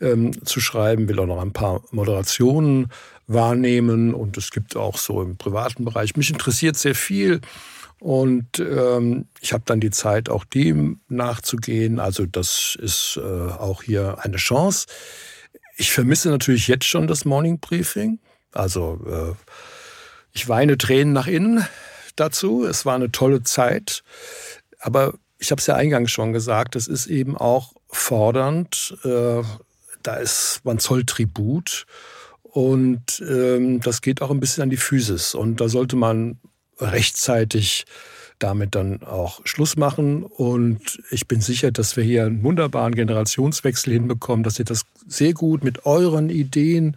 ähm, 0.00 0.44
zu 0.44 0.60
schreiben, 0.60 1.08
will 1.08 1.18
auch 1.20 1.26
noch 1.26 1.40
ein 1.40 1.52
paar 1.52 1.82
Moderationen 1.90 2.88
wahrnehmen 3.26 4.14
und 4.14 4.36
es 4.36 4.50
gibt 4.50 4.76
auch 4.76 4.98
so 4.98 5.22
im 5.22 5.36
privaten 5.36 5.84
Bereich. 5.84 6.16
Mich 6.16 6.30
interessiert 6.30 6.76
sehr 6.76 6.94
viel 6.94 7.40
und 7.98 8.58
ähm, 8.58 9.26
ich 9.40 9.52
habe 9.52 9.64
dann 9.66 9.80
die 9.80 9.90
Zeit, 9.90 10.28
auch 10.28 10.44
dem 10.44 11.00
nachzugehen. 11.08 11.98
Also 11.98 12.26
das 12.26 12.76
ist 12.80 13.18
äh, 13.20 13.20
auch 13.20 13.82
hier 13.82 14.18
eine 14.20 14.36
Chance. 14.36 14.86
Ich 15.76 15.92
vermisse 15.92 16.30
natürlich 16.30 16.68
jetzt 16.68 16.86
schon 16.86 17.06
das 17.06 17.24
Morning 17.24 17.58
Briefing. 17.58 18.18
Also 18.52 19.00
äh, 19.06 19.34
ich 20.32 20.48
weine 20.48 20.78
Tränen 20.78 21.12
nach 21.12 21.26
innen 21.26 21.66
dazu. 22.16 22.64
Es 22.64 22.84
war 22.84 22.94
eine 22.94 23.10
tolle 23.10 23.42
Zeit. 23.42 24.02
Aber 24.78 25.14
ich 25.38 25.50
habe 25.50 25.60
es 25.60 25.66
ja 25.66 25.74
eingangs 25.74 26.10
schon 26.10 26.32
gesagt, 26.32 26.76
es 26.76 26.88
ist 26.88 27.06
eben 27.06 27.36
auch 27.36 27.72
fordernd. 27.88 28.96
Äh, 29.04 29.42
da 30.06 30.16
ist, 30.16 30.60
man 30.64 30.78
zollt 30.78 31.08
Tribut. 31.08 31.86
Und 32.42 33.22
ähm, 33.28 33.80
das 33.80 34.00
geht 34.00 34.22
auch 34.22 34.30
ein 34.30 34.40
bisschen 34.40 34.62
an 34.62 34.70
die 34.70 34.76
Physis. 34.76 35.34
Und 35.34 35.60
da 35.60 35.68
sollte 35.68 35.96
man 35.96 36.38
rechtzeitig 36.78 37.84
damit 38.38 38.74
dann 38.74 39.02
auch 39.02 39.40
Schluss 39.44 39.76
machen. 39.76 40.22
Und 40.22 41.02
ich 41.10 41.26
bin 41.26 41.40
sicher, 41.40 41.70
dass 41.72 41.96
wir 41.96 42.04
hier 42.04 42.24
einen 42.24 42.42
wunderbaren 42.42 42.94
Generationswechsel 42.94 43.92
hinbekommen, 43.92 44.42
dass 44.42 44.58
ihr 44.58 44.64
das 44.64 44.82
sehr 45.06 45.32
gut 45.32 45.64
mit 45.64 45.86
euren 45.86 46.30
Ideen, 46.30 46.96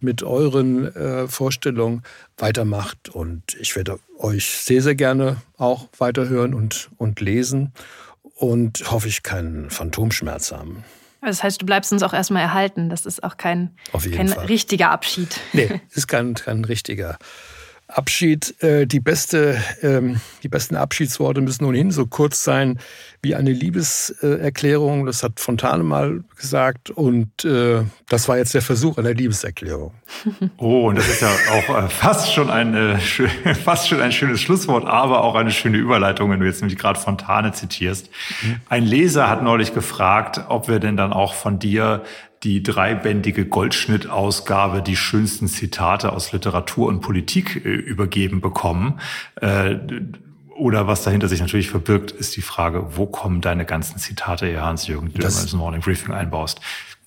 mit 0.00 0.22
euren 0.22 0.94
äh, 0.94 1.28
Vorstellungen 1.28 2.02
weitermacht. 2.36 3.08
Und 3.08 3.56
ich 3.60 3.76
werde 3.76 3.98
euch 4.18 4.46
sehr, 4.46 4.82
sehr 4.82 4.94
gerne 4.94 5.36
auch 5.56 5.88
weiterhören 5.98 6.54
und, 6.54 6.90
und 6.96 7.20
lesen. 7.20 7.72
Und 8.34 8.90
hoffe 8.90 9.08
ich 9.08 9.22
keinen 9.22 9.70
Phantomschmerz 9.70 10.52
haben. 10.52 10.84
Das 11.22 11.42
heißt, 11.42 11.60
du 11.60 11.66
bleibst 11.66 11.92
uns 11.92 12.02
auch 12.02 12.14
erstmal 12.14 12.42
erhalten. 12.42 12.88
Das 12.88 13.04
ist 13.06 13.22
auch 13.22 13.36
kein, 13.36 13.76
kein 13.92 14.32
richtiger 14.32 14.90
Abschied. 14.90 15.40
Nee, 15.52 15.80
ist 15.90 16.08
kein, 16.08 16.34
kein 16.34 16.64
richtiger 16.64 17.18
Abschied. 17.90 18.62
Äh, 18.62 18.86
die, 18.86 19.00
beste, 19.00 19.60
ähm, 19.82 20.20
die 20.42 20.48
besten 20.48 20.76
Abschiedsworte 20.76 21.40
müssen 21.40 21.64
ohnehin 21.64 21.90
so 21.90 22.06
kurz 22.06 22.44
sein 22.44 22.78
wie 23.22 23.34
eine 23.34 23.52
Liebeserklärung. 23.52 25.06
Das 25.06 25.22
hat 25.22 25.40
Fontane 25.40 25.82
mal 25.82 26.24
gesagt. 26.36 26.90
Und 26.90 27.44
äh, 27.44 27.82
das 28.08 28.28
war 28.28 28.38
jetzt 28.38 28.54
der 28.54 28.62
Versuch 28.62 28.98
einer 28.98 29.14
Liebeserklärung. 29.14 29.92
Oh, 30.56 30.88
und 30.88 30.96
das 30.96 31.08
ist 31.08 31.22
ja 31.22 31.30
auch 31.52 31.84
äh, 31.84 31.88
fast, 31.88 32.32
schon 32.32 32.50
ein, 32.50 33.00
fast 33.64 33.88
schon 33.88 34.00
ein 34.00 34.12
schönes 34.12 34.40
Schlusswort, 34.40 34.84
aber 34.84 35.22
auch 35.22 35.34
eine 35.34 35.50
schöne 35.50 35.78
Überleitung, 35.78 36.30
wenn 36.30 36.40
du 36.40 36.46
jetzt 36.46 36.60
nämlich 36.60 36.78
gerade 36.78 36.98
Fontane 36.98 37.52
zitierst. 37.52 38.10
Mhm. 38.42 38.56
Ein 38.68 38.84
Leser 38.84 39.28
hat 39.30 39.42
neulich 39.42 39.72
gefragt, 39.72 40.40
ob 40.48 40.68
wir 40.68 40.78
denn 40.80 40.96
dann 40.96 41.12
auch 41.12 41.34
von 41.34 41.58
dir 41.58 42.02
die 42.42 42.62
dreibändige 42.62 43.44
Goldschnittausgabe 43.44 44.82
die 44.82 44.96
schönsten 44.96 45.46
Zitate 45.46 46.12
aus 46.12 46.32
Literatur 46.32 46.88
und 46.88 47.00
Politik 47.00 47.56
äh, 47.56 47.68
übergeben 47.68 48.40
bekommen. 48.40 49.00
Äh, 49.40 49.76
oder 50.56 50.86
was 50.86 51.02
dahinter 51.02 51.28
sich 51.28 51.40
natürlich 51.40 51.70
verbirgt, 51.70 52.10
ist 52.12 52.36
die 52.36 52.42
Frage, 52.42 52.96
wo 52.96 53.06
kommen 53.06 53.40
deine 53.40 53.64
ganzen 53.64 53.98
Zitate 53.98 54.46
her, 54.46 54.64
Hans-Jürgen, 54.64 55.12
die 55.12 55.18
das, 55.18 55.36
du 55.36 55.42
ins 55.42 55.52
Morning 55.52 55.80
Briefing 55.80 56.12
einbaust? 56.12 56.60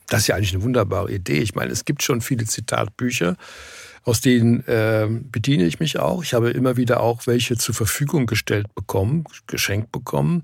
Das 0.08 0.22
ist 0.22 0.28
ja 0.28 0.36
eigentlich 0.36 0.54
eine 0.54 0.64
wunderbare 0.64 1.12
Idee. 1.12 1.40
Ich 1.40 1.56
meine, 1.56 1.72
es 1.72 1.86
gibt 1.86 2.04
schon 2.04 2.22
viele 2.22 2.46
Zitatbücher, 2.46 3.36
aus 4.04 4.22
denen 4.22 4.66
äh, 4.68 5.08
bediene 5.10 5.66
ich 5.66 5.80
mich 5.80 5.98
auch. 6.00 6.24
Ich 6.24 6.34
habe 6.34 6.50
immer 6.50 6.78
wieder 6.78 7.00
auch 7.00 7.26
welche 7.26 7.58
zur 7.58 7.74
Verfügung 7.74 8.26
gestellt 8.26 8.74
bekommen, 8.76 9.24
geschenkt 9.48 9.92
bekommen 9.92 10.44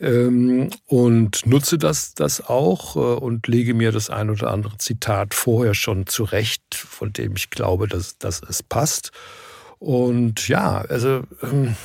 ähm, 0.00 0.70
und 0.86 1.46
nutze 1.46 1.78
das, 1.78 2.14
das 2.14 2.46
auch 2.46 2.96
äh, 2.96 2.98
und 2.98 3.46
lege 3.46 3.74
mir 3.74 3.92
das 3.92 4.10
ein 4.10 4.30
oder 4.30 4.50
andere 4.50 4.78
Zitat 4.78 5.34
vorher 5.34 5.74
schon 5.74 6.06
zurecht, 6.06 6.74
von 6.74 7.12
dem 7.12 7.34
ich 7.36 7.50
glaube, 7.50 7.88
dass, 7.88 8.18
dass 8.18 8.40
es 8.42 8.62
passt. 8.62 9.10
Und 9.78 10.48
ja, 10.48 10.82
also 10.88 11.22
ähm, 11.42 11.76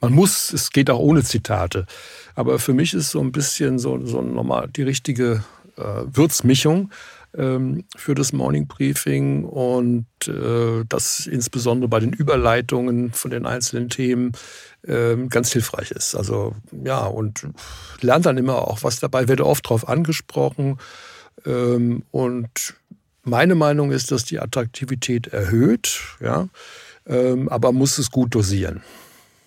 man 0.00 0.12
muss, 0.12 0.52
es 0.52 0.70
geht 0.70 0.90
auch 0.90 0.98
ohne 0.98 1.22
Zitate. 1.22 1.86
Aber 2.34 2.58
für 2.58 2.72
mich 2.72 2.94
ist 2.94 3.10
so 3.10 3.20
ein 3.20 3.32
bisschen 3.32 3.78
so, 3.78 4.04
so 4.04 4.20
normal 4.20 4.68
die 4.74 4.82
richtige 4.82 5.44
äh, 5.76 6.02
Würzmischung 6.12 6.90
ähm, 7.36 7.84
für 7.96 8.14
das 8.14 8.32
Morning 8.32 8.66
Briefing 8.66 9.44
und 9.44 10.06
äh, 10.26 10.84
das 10.88 11.26
insbesondere 11.26 11.88
bei 11.88 12.00
den 12.00 12.12
Überleitungen 12.12 13.12
von 13.12 13.30
den 13.30 13.46
einzelnen 13.46 13.88
Themen 13.88 14.32
ähm, 14.86 15.28
ganz 15.28 15.52
hilfreich 15.52 15.90
ist. 15.90 16.14
Also 16.14 16.54
ja, 16.84 17.04
und 17.04 17.46
lernt 18.00 18.26
dann 18.26 18.38
immer 18.38 18.68
auch 18.68 18.82
was 18.82 19.00
dabei, 19.00 19.28
werde 19.28 19.46
oft 19.46 19.64
darauf 19.64 19.88
angesprochen. 19.88 20.78
Ähm, 21.46 22.04
und 22.10 22.74
meine 23.24 23.54
Meinung 23.54 23.92
ist, 23.92 24.10
dass 24.10 24.24
die 24.24 24.40
Attraktivität 24.40 25.28
erhöht, 25.28 26.00
ja, 26.20 26.48
ähm, 27.06 27.48
aber 27.48 27.72
muss 27.72 27.98
es 27.98 28.10
gut 28.10 28.34
dosieren. 28.34 28.82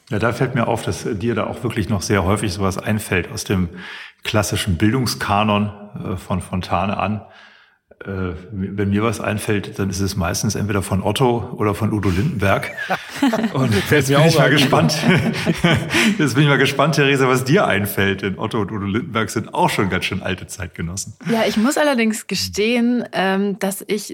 Ja, 0.09 0.19
da 0.19 0.33
fällt 0.33 0.55
mir 0.55 0.67
auf, 0.67 0.83
dass 0.83 1.03
dir 1.03 1.35
da 1.35 1.47
auch 1.47 1.63
wirklich 1.63 1.89
noch 1.89 2.01
sehr 2.01 2.23
häufig 2.23 2.53
sowas 2.53 2.77
einfällt 2.77 3.31
aus 3.31 3.43
dem 3.43 3.69
klassischen 4.23 4.77
Bildungskanon 4.77 5.71
äh, 6.13 6.17
von 6.17 6.41
Fontane 6.41 6.97
an. 6.97 7.21
Äh, 8.03 8.33
wenn 8.51 8.89
mir 8.89 9.03
was 9.03 9.21
einfällt, 9.21 9.79
dann 9.79 9.89
ist 9.89 10.01
es 10.01 10.15
meistens 10.15 10.55
entweder 10.55 10.81
von 10.81 11.01
Otto 11.01 11.53
oder 11.57 11.73
von 11.73 11.93
Udo 11.93 12.09
Lindenberg. 12.09 12.71
Und 13.53 13.73
jetzt 13.73 13.89
bin 13.89 14.27
ich 14.27 14.37
mal 14.37 14.49
gespannt. 14.49 14.97
Jetzt 16.19 16.35
bin 16.35 16.43
ich 16.43 16.49
mal 16.49 16.57
gespannt, 16.57 16.95
Theresa, 16.95 17.27
was 17.27 17.45
dir 17.45 17.65
einfällt. 17.65 18.21
Denn 18.21 18.37
Otto 18.37 18.59
und 18.59 18.71
Udo 18.71 18.85
Lindenberg 18.85 19.29
sind 19.29 19.53
auch 19.53 19.69
schon 19.69 19.89
ganz 19.89 20.05
schön 20.05 20.21
alte 20.21 20.45
Zeitgenossen. 20.45 21.13
Ja, 21.31 21.43
ich 21.47 21.57
muss 21.57 21.77
allerdings 21.77 22.27
gestehen, 22.27 23.05
ähm, 23.13 23.57
dass 23.59 23.83
ich 23.87 24.13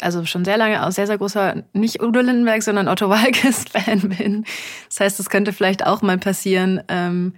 also 0.00 0.24
schon 0.24 0.44
sehr 0.44 0.56
lange 0.56 0.86
auch 0.86 0.92
sehr, 0.92 1.06
sehr 1.06 1.18
großer, 1.18 1.64
nicht 1.72 2.02
Udo 2.02 2.20
Lindenberg, 2.20 2.62
sondern 2.62 2.88
Otto 2.88 3.08
Walkes-Fan 3.08 4.08
bin. 4.08 4.44
Das 4.88 5.00
heißt, 5.00 5.20
es 5.20 5.30
könnte 5.30 5.52
vielleicht 5.52 5.84
auch 5.84 6.02
mal 6.02 6.18
passieren, 6.18 6.80
ähm, 6.88 7.34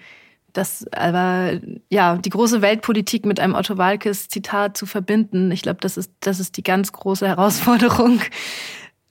das 0.53 0.87
aber 0.93 1.61
ja 1.89 2.17
die 2.17 2.31
große 2.31 2.63
Weltpolitik 2.63 3.27
mit 3.27 3.41
einem 3.41 3.55
Otto 3.55 3.79
Walkes 3.79 4.29
Zitat 4.29 4.77
zu 4.77 4.87
verbinden, 4.87 5.51
ich 5.51 5.63
glaube, 5.63 5.79
das 5.81 5.97
ist 5.97 6.13
das 6.21 6.41
ist 6.41 6.57
die 6.57 6.63
ganz 6.63 6.93
große 6.93 7.27
Herausforderung. 7.27 8.21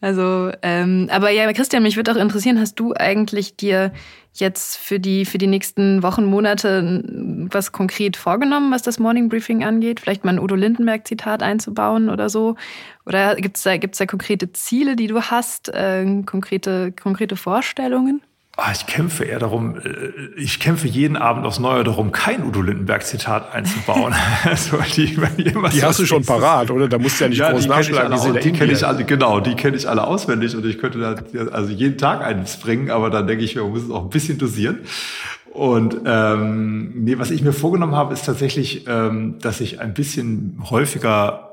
Also, 0.02 0.52
ähm, 0.62 1.10
aber 1.12 1.30
ja, 1.30 1.52
Christian, 1.52 1.84
mich 1.84 1.98
würde 1.98 2.14
auch 2.14 2.16
interessieren, 2.16 2.58
hast 2.60 2.76
du 2.76 2.94
eigentlich 2.94 3.58
dir 3.58 3.92
jetzt 4.34 4.78
für 4.78 4.98
die 4.98 5.26
für 5.26 5.38
die 5.38 5.48
nächsten 5.48 6.04
Wochen 6.04 6.24
Monate 6.24 7.04
was 7.52 7.74
konkret 7.74 8.16
vorgenommen, 8.16 8.72
was 8.72 8.82
das 8.82 9.00
Morning 9.00 9.28
Briefing 9.28 9.66
angeht? 9.66 10.00
Vielleicht 10.00 10.24
mal 10.24 10.32
ein 10.32 10.40
Udo 10.40 10.56
Lindenberg 10.56 11.06
Zitat 11.06 11.44
einzubauen 11.44 12.10
oder 12.10 12.30
so? 12.30 12.56
Oder 13.06 13.36
gibt's 13.36 13.64
da 13.64 13.76
gibt's 13.76 13.98
da 13.98 14.06
konkrete 14.06 14.54
Ziele, 14.54 14.96
die 14.96 15.08
du 15.08 15.22
hast, 15.22 15.68
äh, 15.70 16.24
konkrete 16.26 16.94
konkrete 16.94 17.36
Vorstellungen? 17.36 18.22
Ah, 18.62 18.72
ich 18.74 18.86
kämpfe 18.86 19.24
eher 19.24 19.40
darum, 19.40 19.78
äh, 19.78 19.82
ich 20.36 20.60
kämpfe 20.60 20.88
jeden 20.88 21.16
Abend 21.16 21.46
aufs 21.46 21.60
Neue 21.60 21.84
darum, 21.84 22.12
kein 22.12 22.44
Udo 22.44 22.62
Lindenberg-Zitat 22.62 23.54
einzubauen. 23.54 24.14
also 24.44 24.78
die, 24.96 25.18
die 25.38 25.84
hast 25.84 26.00
du 26.00 26.06
schon 26.06 26.24
parat, 26.24 26.70
oder? 26.70 26.88
Da 26.88 26.98
musst 26.98 27.20
du 27.20 27.26
ja 27.26 27.30
nicht 27.30 27.40
ja, 27.40 27.52
groß 27.52 27.68
nachschlagen. 27.68 28.18
Die, 28.18 28.30
alle, 28.30 28.40
die 28.40 28.52
kenne 28.52 28.74
ich 28.74 28.86
alle, 28.86 29.06
genau, 29.06 29.40
die 29.40 29.56
kenne 29.56 29.78
ich 29.78 29.88
alle 29.88 30.06
auswendig 30.06 30.56
und 30.56 30.66
ich 30.66 30.78
könnte 30.78 31.00
da 31.00 31.16
also 31.52 31.72
jeden 31.72 31.98
Tag 31.98 32.22
eines 32.22 32.58
bringen, 32.58 32.92
aber 32.92 33.10
dann 33.10 33.28
denke 33.28 33.44
ich, 33.44 33.56
man 33.56 33.70
muss 33.70 33.84
es 33.84 33.92
auch 33.92 34.04
ein 34.04 34.10
bisschen 34.10 34.38
dosieren. 34.38 34.80
Und 35.52 36.02
ähm, 36.06 36.92
nee, 36.96 37.18
was 37.18 37.32
ich 37.32 37.42
mir 37.42 37.54
vorgenommen 37.54 37.96
habe, 37.96 38.14
ist 38.14 38.26
tatsächlich, 38.26 38.86
ähm, 38.88 39.40
dass 39.42 39.62
ich 39.62 39.80
ein 39.80 39.94
bisschen 39.94 40.60
häufiger 40.70 41.49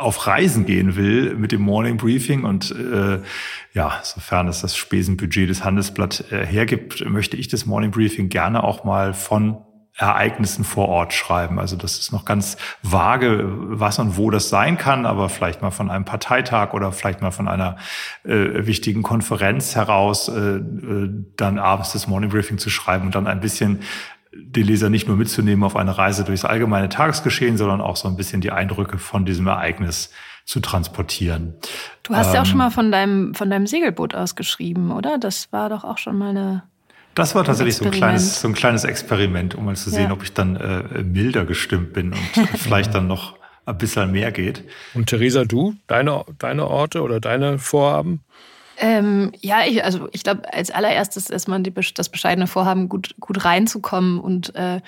auf 0.00 0.26
Reisen 0.26 0.66
gehen 0.66 0.96
will 0.96 1.34
mit 1.34 1.52
dem 1.52 1.62
Morning 1.62 1.96
Briefing 1.96 2.44
und 2.44 2.70
äh, 2.72 3.20
ja, 3.72 4.00
sofern 4.02 4.48
es 4.48 4.62
das 4.62 4.76
Spesenbudget 4.76 5.48
des 5.48 5.64
Handelsblatt 5.64 6.24
äh, 6.32 6.44
hergibt, 6.44 7.04
möchte 7.08 7.36
ich 7.36 7.48
das 7.48 7.66
Morning 7.66 7.90
Briefing 7.90 8.28
gerne 8.28 8.64
auch 8.64 8.84
mal 8.84 9.14
von 9.14 9.58
Ereignissen 9.96 10.64
vor 10.64 10.88
Ort 10.88 11.12
schreiben. 11.12 11.58
Also 11.58 11.76
das 11.76 11.98
ist 11.98 12.12
noch 12.12 12.24
ganz 12.24 12.56
vage, 12.82 13.44
was 13.44 13.98
und 13.98 14.16
wo 14.16 14.30
das 14.30 14.48
sein 14.48 14.78
kann, 14.78 15.04
aber 15.04 15.28
vielleicht 15.28 15.60
mal 15.60 15.70
von 15.70 15.90
einem 15.90 16.04
Parteitag 16.04 16.72
oder 16.72 16.90
vielleicht 16.90 17.20
mal 17.20 17.32
von 17.32 17.48
einer 17.48 17.76
äh, 18.24 18.66
wichtigen 18.66 19.02
Konferenz 19.02 19.76
heraus, 19.76 20.28
äh, 20.28 20.56
äh, 20.56 21.10
dann 21.36 21.58
abends 21.58 21.92
das 21.92 22.06
Morning 22.06 22.30
Briefing 22.30 22.56
zu 22.56 22.70
schreiben 22.70 23.06
und 23.06 23.14
dann 23.14 23.26
ein 23.26 23.40
bisschen 23.40 23.80
den 24.32 24.66
Leser 24.66 24.90
nicht 24.90 25.08
nur 25.08 25.16
mitzunehmen 25.16 25.64
auf 25.64 25.76
eine 25.76 25.96
Reise 25.96 26.24
durchs 26.24 26.44
allgemeine 26.44 26.88
Tagesgeschehen, 26.88 27.56
sondern 27.56 27.80
auch 27.80 27.96
so 27.96 28.08
ein 28.08 28.16
bisschen 28.16 28.40
die 28.40 28.52
Eindrücke 28.52 28.98
von 28.98 29.24
diesem 29.24 29.46
Ereignis 29.46 30.10
zu 30.44 30.60
transportieren. 30.60 31.54
Du 32.02 32.14
hast 32.14 32.28
ähm, 32.28 32.34
ja 32.34 32.42
auch 32.42 32.46
schon 32.46 32.54
ähm, 32.54 32.58
mal 32.58 32.70
von 32.70 32.92
deinem, 32.92 33.34
von 33.34 33.50
deinem 33.50 33.66
Segelboot 33.66 34.14
ausgeschrieben, 34.14 34.92
oder? 34.92 35.18
Das 35.18 35.52
war 35.52 35.68
doch 35.68 35.84
auch 35.84 35.98
schon 35.98 36.16
mal 36.16 36.30
eine. 36.30 36.62
Das 37.14 37.34
war 37.34 37.44
tatsächlich 37.44 37.76
so 37.76 37.84
ein 37.84 37.90
kleines, 37.90 38.40
so 38.40 38.48
ein 38.48 38.54
kleines 38.54 38.84
Experiment, 38.84 39.56
um 39.56 39.64
mal 39.64 39.76
zu 39.76 39.90
sehen, 39.90 40.06
ja. 40.06 40.12
ob 40.12 40.22
ich 40.22 40.32
dann 40.32 40.56
äh, 40.56 41.02
milder 41.02 41.44
gestimmt 41.44 41.92
bin 41.92 42.12
und 42.12 42.48
vielleicht 42.56 42.94
dann 42.94 43.08
noch 43.08 43.36
ein 43.66 43.78
bisschen 43.78 44.12
mehr 44.12 44.30
geht. 44.32 44.64
Und 44.94 45.06
Theresa, 45.06 45.44
du, 45.44 45.74
deine, 45.88 46.24
deine 46.38 46.66
Orte 46.66 47.02
oder 47.02 47.20
deine 47.20 47.58
Vorhaben? 47.58 48.20
Ähm, 48.80 49.32
ja, 49.40 49.66
ich, 49.66 49.84
also 49.84 50.08
ich 50.12 50.22
glaube, 50.22 50.52
als 50.52 50.70
allererstes 50.70 51.28
erstmal 51.28 51.62
die, 51.62 51.72
das 51.94 52.08
bescheidene 52.08 52.46
Vorhaben, 52.46 52.88
gut, 52.88 53.14
gut 53.20 53.44
reinzukommen 53.44 54.18
und 54.18 54.54
äh, 54.56 54.80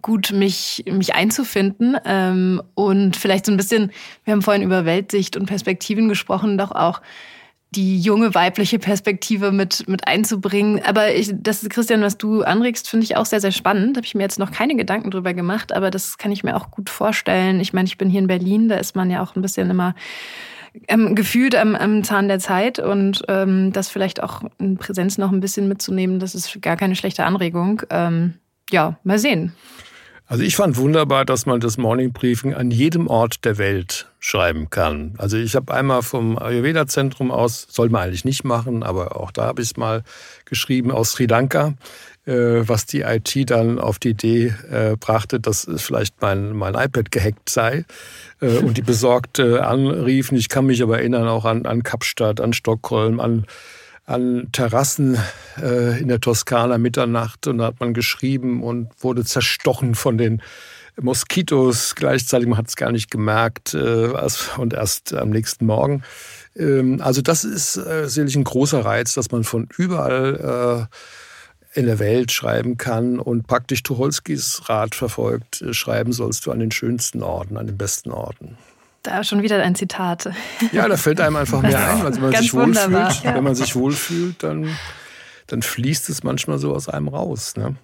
gut 0.00 0.32
mich, 0.32 0.84
mich 0.86 1.14
einzufinden. 1.14 1.96
Ähm, 2.06 2.62
und 2.74 3.16
vielleicht 3.16 3.46
so 3.46 3.52
ein 3.52 3.58
bisschen, 3.58 3.92
wir 4.24 4.32
haben 4.32 4.42
vorhin 4.42 4.62
über 4.62 4.86
Weltsicht 4.86 5.36
und 5.36 5.46
Perspektiven 5.46 6.08
gesprochen, 6.08 6.56
doch 6.56 6.72
auch 6.72 7.02
die 7.74 7.98
junge 7.98 8.34
weibliche 8.34 8.78
Perspektive 8.78 9.52
mit, 9.52 9.88
mit 9.88 10.06
einzubringen. 10.06 10.80
Aber 10.84 11.14
ich, 11.14 11.32
das, 11.34 11.68
Christian, 11.68 12.02
was 12.02 12.16
du 12.16 12.42
anregst, 12.42 12.88
finde 12.88 13.04
ich 13.04 13.16
auch 13.16 13.26
sehr, 13.26 13.40
sehr 13.40 13.52
spannend. 13.52 13.96
Habe 13.96 14.06
ich 14.06 14.14
mir 14.14 14.22
jetzt 14.22 14.38
noch 14.38 14.52
keine 14.52 14.76
Gedanken 14.76 15.10
drüber 15.10 15.34
gemacht, 15.34 15.72
aber 15.72 15.90
das 15.90 16.16
kann 16.16 16.32
ich 16.32 16.44
mir 16.44 16.56
auch 16.56 16.70
gut 16.70 16.88
vorstellen. 16.88 17.60
Ich 17.60 17.72
meine, 17.72 17.86
ich 17.86 17.98
bin 17.98 18.08
hier 18.08 18.20
in 18.20 18.26
Berlin, 18.26 18.68
da 18.68 18.76
ist 18.76 18.96
man 18.96 19.10
ja 19.10 19.22
auch 19.22 19.36
ein 19.36 19.42
bisschen 19.42 19.70
immer 19.70 19.94
ähm, 20.88 21.14
gefühlt 21.14 21.54
am, 21.54 21.74
am 21.74 22.04
Zahn 22.04 22.28
der 22.28 22.38
Zeit 22.38 22.78
und 22.78 23.22
ähm, 23.28 23.72
das 23.72 23.88
vielleicht 23.88 24.22
auch 24.22 24.42
in 24.58 24.76
Präsenz 24.76 25.18
noch 25.18 25.32
ein 25.32 25.40
bisschen 25.40 25.68
mitzunehmen, 25.68 26.18
das 26.18 26.34
ist 26.34 26.60
gar 26.62 26.76
keine 26.76 26.96
schlechte 26.96 27.24
Anregung. 27.24 27.82
Ähm, 27.90 28.34
ja, 28.70 28.98
mal 29.04 29.18
sehen. 29.18 29.52
Also 30.26 30.42
ich 30.42 30.56
fand 30.56 30.78
wunderbar, 30.78 31.26
dass 31.26 31.44
man 31.44 31.60
das 31.60 31.76
Morning 31.76 32.12
Briefing 32.12 32.54
an 32.54 32.70
jedem 32.70 33.08
Ort 33.08 33.44
der 33.44 33.58
Welt 33.58 34.10
schreiben 34.20 34.70
kann. 34.70 35.14
Also 35.18 35.36
ich 35.36 35.54
habe 35.54 35.74
einmal 35.74 36.02
vom 36.02 36.38
Ayurveda-Zentrum 36.38 37.30
aus, 37.30 37.66
soll 37.68 37.90
man 37.90 38.04
eigentlich 38.04 38.24
nicht 38.24 38.42
machen, 38.42 38.82
aber 38.82 39.20
auch 39.20 39.30
da 39.30 39.44
habe 39.44 39.60
ich 39.60 39.68
es 39.68 39.76
mal 39.76 40.02
geschrieben, 40.46 40.90
aus 40.90 41.12
Sri 41.12 41.26
Lanka, 41.26 41.74
was 42.26 42.86
die 42.86 43.02
IT 43.02 43.50
dann 43.50 43.78
auf 43.78 43.98
die 43.98 44.10
Idee 44.10 44.54
äh, 44.70 44.96
brachte, 44.98 45.40
dass 45.40 45.68
vielleicht 45.76 46.22
mein, 46.22 46.54
mein 46.56 46.74
iPad 46.74 47.10
gehackt 47.10 47.50
sei 47.50 47.84
äh, 48.40 48.58
und 48.58 48.78
die 48.78 48.82
besorgt 48.82 49.38
äh, 49.38 49.58
anriefen. 49.60 50.38
Ich 50.38 50.48
kann 50.48 50.66
mich 50.66 50.82
aber 50.82 50.98
erinnern 50.98 51.28
auch 51.28 51.44
an, 51.44 51.66
an 51.66 51.82
Kapstadt, 51.82 52.40
an 52.40 52.54
Stockholm, 52.54 53.20
an 53.20 53.46
an 54.06 54.48
Terrassen 54.52 55.18
äh, 55.60 55.98
in 55.98 56.08
der 56.08 56.20
Toskana 56.20 56.78
Mitternacht 56.78 57.46
und 57.46 57.58
da 57.58 57.64
hat 57.64 57.80
man 57.80 57.94
geschrieben 57.94 58.62
und 58.62 58.90
wurde 59.02 59.24
zerstochen 59.24 59.94
von 59.94 60.18
den 60.18 60.42
Moskitos. 61.00 61.94
Gleichzeitig, 61.94 62.46
man 62.46 62.58
hat 62.58 62.68
es 62.68 62.76
gar 62.76 62.92
nicht 62.92 63.10
gemerkt 63.10 63.74
äh, 63.74 64.10
und 64.58 64.74
erst 64.74 65.14
am 65.14 65.30
nächsten 65.30 65.66
Morgen. 65.66 66.02
Ähm, 66.56 67.00
also 67.00 67.22
das 67.22 67.44
ist 67.44 67.76
äh, 67.76 68.06
sicherlich 68.06 68.36
ein 68.36 68.44
großer 68.44 68.84
Reiz, 68.84 69.14
dass 69.14 69.30
man 69.30 69.42
von 69.42 69.68
überall 69.76 70.88
äh, 70.90 70.96
in 71.74 71.86
der 71.86 71.98
Welt 71.98 72.32
schreiben 72.32 72.78
kann 72.78 73.18
und 73.18 73.46
praktisch 73.46 73.82
Tucholskis 73.82 74.62
Rat 74.68 74.94
verfolgt, 74.94 75.60
äh, 75.62 75.74
schreiben 75.74 76.12
sollst 76.12 76.46
du 76.46 76.52
an 76.52 76.60
den 76.60 76.70
schönsten 76.70 77.22
Orten, 77.22 77.56
an 77.56 77.66
den 77.66 77.76
besten 77.76 78.12
Orten. 78.12 78.56
Da 79.02 79.22
schon 79.22 79.42
wieder 79.42 79.62
ein 79.62 79.74
Zitat. 79.74 80.30
Ja, 80.72 80.88
da 80.88 80.96
fällt 80.96 81.20
einem 81.20 81.36
einfach 81.36 81.60
mehr 81.60 81.78
ein. 81.78 82.06
Also 82.06 82.22
wenn 82.22 82.30
man 82.30 82.40
sich 82.40 82.54
wohlfühlt, 82.54 83.22
ja. 83.22 83.34
wenn 83.34 83.44
man 83.44 83.54
sich 83.54 83.76
wohlfühlt, 83.76 84.42
dann, 84.42 84.68
dann 85.46 85.60
fließt 85.60 86.08
es 86.08 86.22
manchmal 86.22 86.58
so 86.58 86.74
aus 86.74 86.88
einem 86.88 87.08
raus. 87.08 87.54
Ne? 87.56 87.74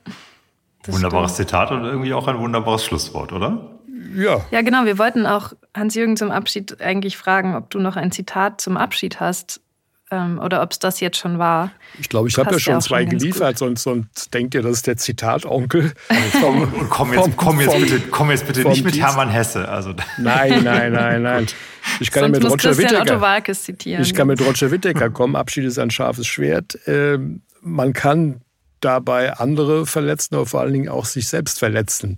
Wunderbares 0.86 1.34
stimmt. 1.34 1.48
Zitat 1.48 1.72
und 1.72 1.84
irgendwie 1.84 2.14
auch 2.14 2.26
ein 2.26 2.38
wunderbares 2.38 2.84
Schlusswort, 2.84 3.32
oder? 3.32 3.78
Ja. 4.14 4.40
Ja, 4.50 4.62
genau. 4.62 4.86
Wir 4.86 4.96
wollten 4.96 5.26
auch 5.26 5.52
Hans-Jürgen 5.76 6.16
zum 6.16 6.30
Abschied 6.30 6.80
eigentlich 6.80 7.18
fragen, 7.18 7.54
ob 7.54 7.68
du 7.68 7.80
noch 7.80 7.96
ein 7.96 8.12
Zitat 8.12 8.62
zum 8.62 8.78
Abschied 8.78 9.20
hast, 9.20 9.60
oder 10.10 10.62
ob 10.62 10.72
es 10.72 10.78
das 10.80 10.98
jetzt 11.00 11.18
schon 11.18 11.38
war. 11.38 11.70
Ich 12.00 12.08
glaube, 12.08 12.28
ich 12.28 12.36
habe 12.36 12.50
ja 12.52 12.58
schon 12.58 12.80
zwei 12.80 13.02
schon 13.02 13.10
geliefert, 13.10 13.58
sonst, 13.58 13.84
sonst 13.84 14.34
denkt 14.34 14.54
ihr, 14.54 14.62
das 14.62 14.72
ist 14.72 14.86
der 14.88 14.96
Zitat-Onkel. 14.96 15.92
Und 16.42 16.90
komm 16.90 17.12
jetzt, 17.12 17.36
komm 17.36 17.60
jetzt 17.60 17.78
bitte, 17.78 18.00
komm 18.10 18.30
jetzt 18.30 18.46
bitte 18.46 18.68
nicht 18.68 18.84
mit 18.84 18.94
Dienst. 18.94 19.06
Hermann 19.06 19.30
Hesse. 19.30 19.68
Also. 19.68 19.94
Nein, 20.18 20.64
nein, 20.64 20.92
nein, 20.92 21.22
nein. 21.22 21.46
Ich 21.98 22.10
kann 22.10 22.34
sonst 22.34 22.42
mit 22.42 22.52
Roger 22.52 22.76
Whittaker. 22.76 23.54
zitieren. 23.54 24.02
Ich 24.02 24.14
kann 24.14 24.26
mit 24.26 24.40
Roger 24.42 24.70
Whittaker 24.70 25.08
kommen. 25.08 25.34
Abschied 25.34 25.64
ist 25.64 25.78
ein 25.78 25.90
scharfes 25.90 26.26
Schwert. 26.26 26.78
Ähm, 26.86 27.40
man 27.62 27.94
kann 27.94 28.42
dabei 28.80 29.34
andere 29.34 29.86
verletzen, 29.86 30.34
aber 30.34 30.46
vor 30.46 30.60
allen 30.60 30.72
Dingen 30.72 30.88
auch 30.88 31.06
sich 31.06 31.28
selbst 31.28 31.58
verletzen. 31.58 32.16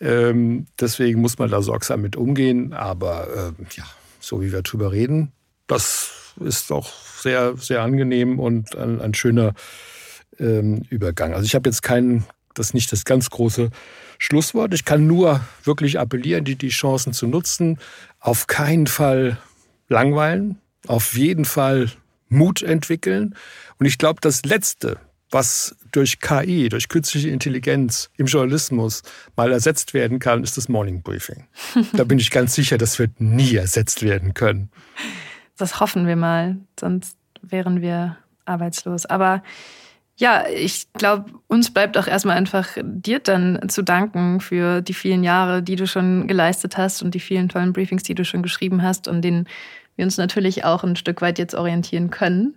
Ähm, 0.00 0.66
deswegen 0.80 1.20
muss 1.20 1.38
man 1.38 1.50
da 1.50 1.62
sorgsam 1.62 2.02
mit 2.02 2.16
umgehen. 2.16 2.72
Aber 2.72 3.54
äh, 3.58 3.64
ja, 3.76 3.84
so 4.20 4.40
wie 4.40 4.52
wir 4.52 4.62
drüber 4.62 4.92
reden, 4.92 5.32
das 5.66 6.10
ist 6.40 6.72
auch 6.72 6.90
sehr, 7.24 7.56
sehr 7.56 7.82
angenehm 7.82 8.38
und 8.38 8.76
ein, 8.76 9.00
ein 9.00 9.14
schöner 9.14 9.54
ähm, 10.38 10.82
Übergang. 10.88 11.34
Also 11.34 11.44
ich 11.44 11.56
habe 11.56 11.68
jetzt 11.68 11.82
kein, 11.82 12.24
das 12.54 12.68
ist 12.68 12.74
nicht 12.74 12.92
das 12.92 13.04
ganz 13.04 13.30
große 13.30 13.70
Schlusswort. 14.18 14.72
Ich 14.74 14.84
kann 14.84 15.08
nur 15.08 15.40
wirklich 15.64 15.98
appellieren, 15.98 16.44
die, 16.44 16.54
die 16.54 16.68
Chancen 16.68 17.12
zu 17.12 17.26
nutzen. 17.26 17.78
Auf 18.20 18.46
keinen 18.46 18.86
Fall 18.86 19.38
langweilen, 19.88 20.60
auf 20.86 21.16
jeden 21.16 21.44
Fall 21.44 21.90
Mut 22.28 22.62
entwickeln. 22.62 23.34
Und 23.78 23.86
ich 23.86 23.98
glaube, 23.98 24.20
das 24.20 24.44
Letzte, 24.44 24.98
was 25.30 25.74
durch 25.92 26.20
KI, 26.20 26.68
durch 26.68 26.88
künstliche 26.88 27.28
Intelligenz 27.30 28.10
im 28.16 28.26
Journalismus 28.26 29.02
mal 29.36 29.50
ersetzt 29.50 29.94
werden 29.94 30.18
kann, 30.18 30.44
ist 30.44 30.56
das 30.56 30.68
Morning 30.68 31.02
Briefing. 31.02 31.46
da 31.94 32.04
bin 32.04 32.18
ich 32.18 32.30
ganz 32.30 32.54
sicher, 32.54 32.78
das 32.78 32.98
wird 32.98 33.20
nie 33.20 33.56
ersetzt 33.56 34.02
werden 34.02 34.34
können. 34.34 34.70
Das 35.56 35.80
hoffen 35.80 36.06
wir 36.06 36.16
mal, 36.16 36.56
sonst 36.78 37.16
wären 37.42 37.80
wir 37.80 38.16
arbeitslos. 38.44 39.06
Aber 39.06 39.42
ja, 40.16 40.44
ich 40.48 40.92
glaube, 40.92 41.32
uns 41.48 41.72
bleibt 41.72 41.98
auch 41.98 42.06
erstmal 42.06 42.36
einfach 42.36 42.68
dir 42.82 43.18
dann 43.18 43.68
zu 43.68 43.82
danken 43.82 44.40
für 44.40 44.80
die 44.80 44.94
vielen 44.94 45.24
Jahre, 45.24 45.62
die 45.62 45.76
du 45.76 45.86
schon 45.86 46.28
geleistet 46.28 46.76
hast 46.76 47.02
und 47.02 47.14
die 47.14 47.20
vielen 47.20 47.48
tollen 47.48 47.72
Briefings, 47.72 48.04
die 48.04 48.14
du 48.14 48.24
schon 48.24 48.42
geschrieben 48.42 48.82
hast 48.82 49.08
und 49.08 49.22
denen 49.22 49.48
wir 49.96 50.04
uns 50.04 50.16
natürlich 50.16 50.64
auch 50.64 50.84
ein 50.84 50.96
Stück 50.96 51.20
weit 51.20 51.38
jetzt 51.38 51.54
orientieren 51.54 52.10
können. 52.10 52.54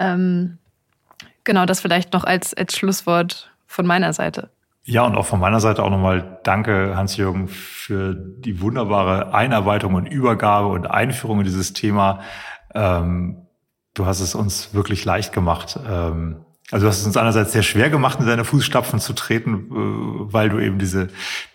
Ähm, 0.00 0.58
genau, 1.44 1.66
das 1.66 1.80
vielleicht 1.80 2.12
noch 2.12 2.24
als, 2.24 2.54
als 2.54 2.76
Schlusswort 2.76 3.52
von 3.66 3.86
meiner 3.86 4.12
Seite. 4.12 4.50
Ja, 4.90 5.02
und 5.02 5.16
auch 5.16 5.26
von 5.26 5.38
meiner 5.38 5.60
Seite 5.60 5.82
auch 5.82 5.90
nochmal 5.90 6.40
danke, 6.44 6.96
Hans-Jürgen, 6.96 7.48
für 7.48 8.14
die 8.14 8.62
wunderbare 8.62 9.34
Einarbeitung 9.34 9.92
und 9.92 10.06
Übergabe 10.06 10.68
und 10.68 10.90
Einführung 10.90 11.40
in 11.40 11.44
dieses 11.44 11.74
Thema. 11.74 12.20
Ähm, 12.74 13.36
du 13.92 14.06
hast 14.06 14.20
es 14.20 14.34
uns 14.34 14.72
wirklich 14.72 15.04
leicht 15.04 15.34
gemacht. 15.34 15.78
Ähm, 15.86 16.46
also 16.70 16.86
du 16.86 16.88
hast 16.88 17.00
es 17.00 17.06
uns 17.06 17.18
einerseits 17.18 17.52
sehr 17.52 17.62
schwer 17.62 17.90
gemacht, 17.90 18.18
in 18.18 18.26
deine 18.26 18.46
Fußstapfen 18.46 18.98
zu 18.98 19.12
treten, 19.12 19.66
äh, 19.70 20.32
weil 20.32 20.48
du 20.48 20.58
eben 20.58 20.78
diese, 20.78 21.08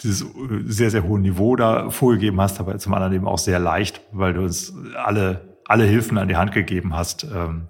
dieses 0.03 0.27
sehr, 0.65 0.91
sehr 0.91 1.03
hohe 1.03 1.19
Niveau 1.19 1.55
da 1.55 1.89
vorgegeben 1.89 2.39
hast, 2.39 2.59
aber 2.59 2.77
zum 2.77 2.93
anderen 2.93 3.13
eben 3.13 3.27
auch 3.27 3.39
sehr 3.39 3.57
leicht, 3.57 4.01
weil 4.11 4.35
du 4.35 4.43
uns 4.43 4.75
alle, 5.03 5.57
alle 5.65 5.85
Hilfen 5.85 6.19
an 6.19 6.27
die 6.27 6.35
Hand 6.35 6.51
gegeben 6.51 6.95
hast, 6.95 7.23
ähm, 7.23 7.63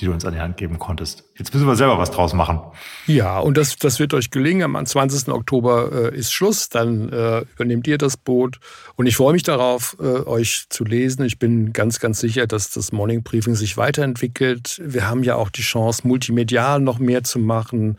die 0.00 0.06
du 0.06 0.12
uns 0.12 0.24
an 0.24 0.34
die 0.34 0.40
Hand 0.40 0.56
geben 0.56 0.78
konntest. 0.78 1.24
Jetzt 1.36 1.54
müssen 1.54 1.66
wir 1.66 1.76
selber 1.76 1.98
was 1.98 2.10
draus 2.10 2.34
machen. 2.34 2.60
Ja, 3.06 3.38
und 3.38 3.56
das, 3.56 3.76
das 3.76 3.98
wird 3.98 4.12
euch 4.12 4.30
gelingen. 4.30 4.76
Am 4.76 4.84
20. 4.84 5.28
Oktober 5.28 6.12
äh, 6.12 6.16
ist 6.16 6.32
Schluss, 6.32 6.68
dann 6.68 7.10
äh, 7.10 7.44
übernehmt 7.54 7.86
ihr 7.86 7.96
das 7.96 8.16
Boot. 8.16 8.58
Und 8.96 9.06
ich 9.06 9.16
freue 9.16 9.32
mich 9.32 9.42
darauf, 9.42 9.96
äh, 9.98 10.04
euch 10.04 10.66
zu 10.68 10.84
lesen. 10.84 11.24
Ich 11.24 11.38
bin 11.38 11.72
ganz, 11.72 11.98
ganz 11.98 12.20
sicher, 12.20 12.46
dass 12.46 12.70
das 12.70 12.92
Morning 12.92 13.22
Briefing 13.22 13.54
sich 13.54 13.76
weiterentwickelt. 13.76 14.80
Wir 14.84 15.08
haben 15.08 15.22
ja 15.22 15.36
auch 15.36 15.50
die 15.50 15.62
Chance, 15.62 16.06
multimedial 16.06 16.80
noch 16.80 16.98
mehr 16.98 17.24
zu 17.24 17.38
machen. 17.38 17.96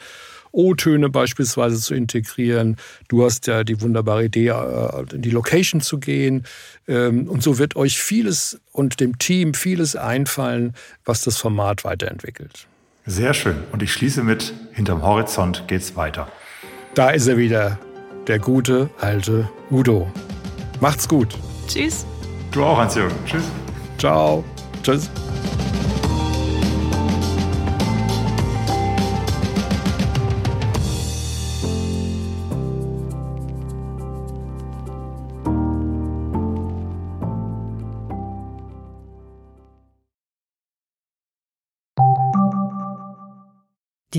O-Töne 0.57 1.09
beispielsweise 1.09 1.79
zu 1.79 1.93
integrieren. 1.93 2.77
Du 3.07 3.23
hast 3.23 3.45
ja 3.47 3.63
die 3.63 3.79
wunderbare 3.81 4.25
Idee, 4.25 4.47
äh, 4.49 5.05
in 5.13 5.21
die 5.21 5.29
Location 5.29 5.81
zu 5.81 5.99
gehen. 5.99 6.45
Ähm, 6.87 7.27
und 7.27 7.43
so 7.43 7.59
wird 7.59 7.75
euch 7.75 8.01
vieles 8.01 8.59
und 8.71 8.99
dem 8.99 9.19
Team 9.19 9.53
vieles 9.53 9.95
einfallen, 9.95 10.73
was 11.05 11.21
das 11.21 11.37
Format 11.37 11.83
weiterentwickelt. 11.83 12.67
Sehr 13.05 13.33
schön. 13.33 13.57
Und 13.71 13.83
ich 13.83 13.93
schließe 13.93 14.23
mit, 14.23 14.53
hinterm 14.73 15.03
Horizont 15.03 15.63
geht's 15.67 15.95
weiter. 15.95 16.27
Da 16.95 17.11
ist 17.11 17.27
er 17.27 17.37
wieder, 17.37 17.79
der 18.25 18.39
gute 18.39 18.89
alte 18.99 19.49
Udo. 19.69 20.11
Macht's 20.81 21.07
gut. 21.07 21.37
Tschüss. 21.67 22.05
Du 22.51 22.63
auch, 22.63 22.77
Hans-Jürgen. 22.77 23.15
Tschüss. 23.25 23.43
Ciao. 23.97 24.43
Tschüss. 24.83 25.09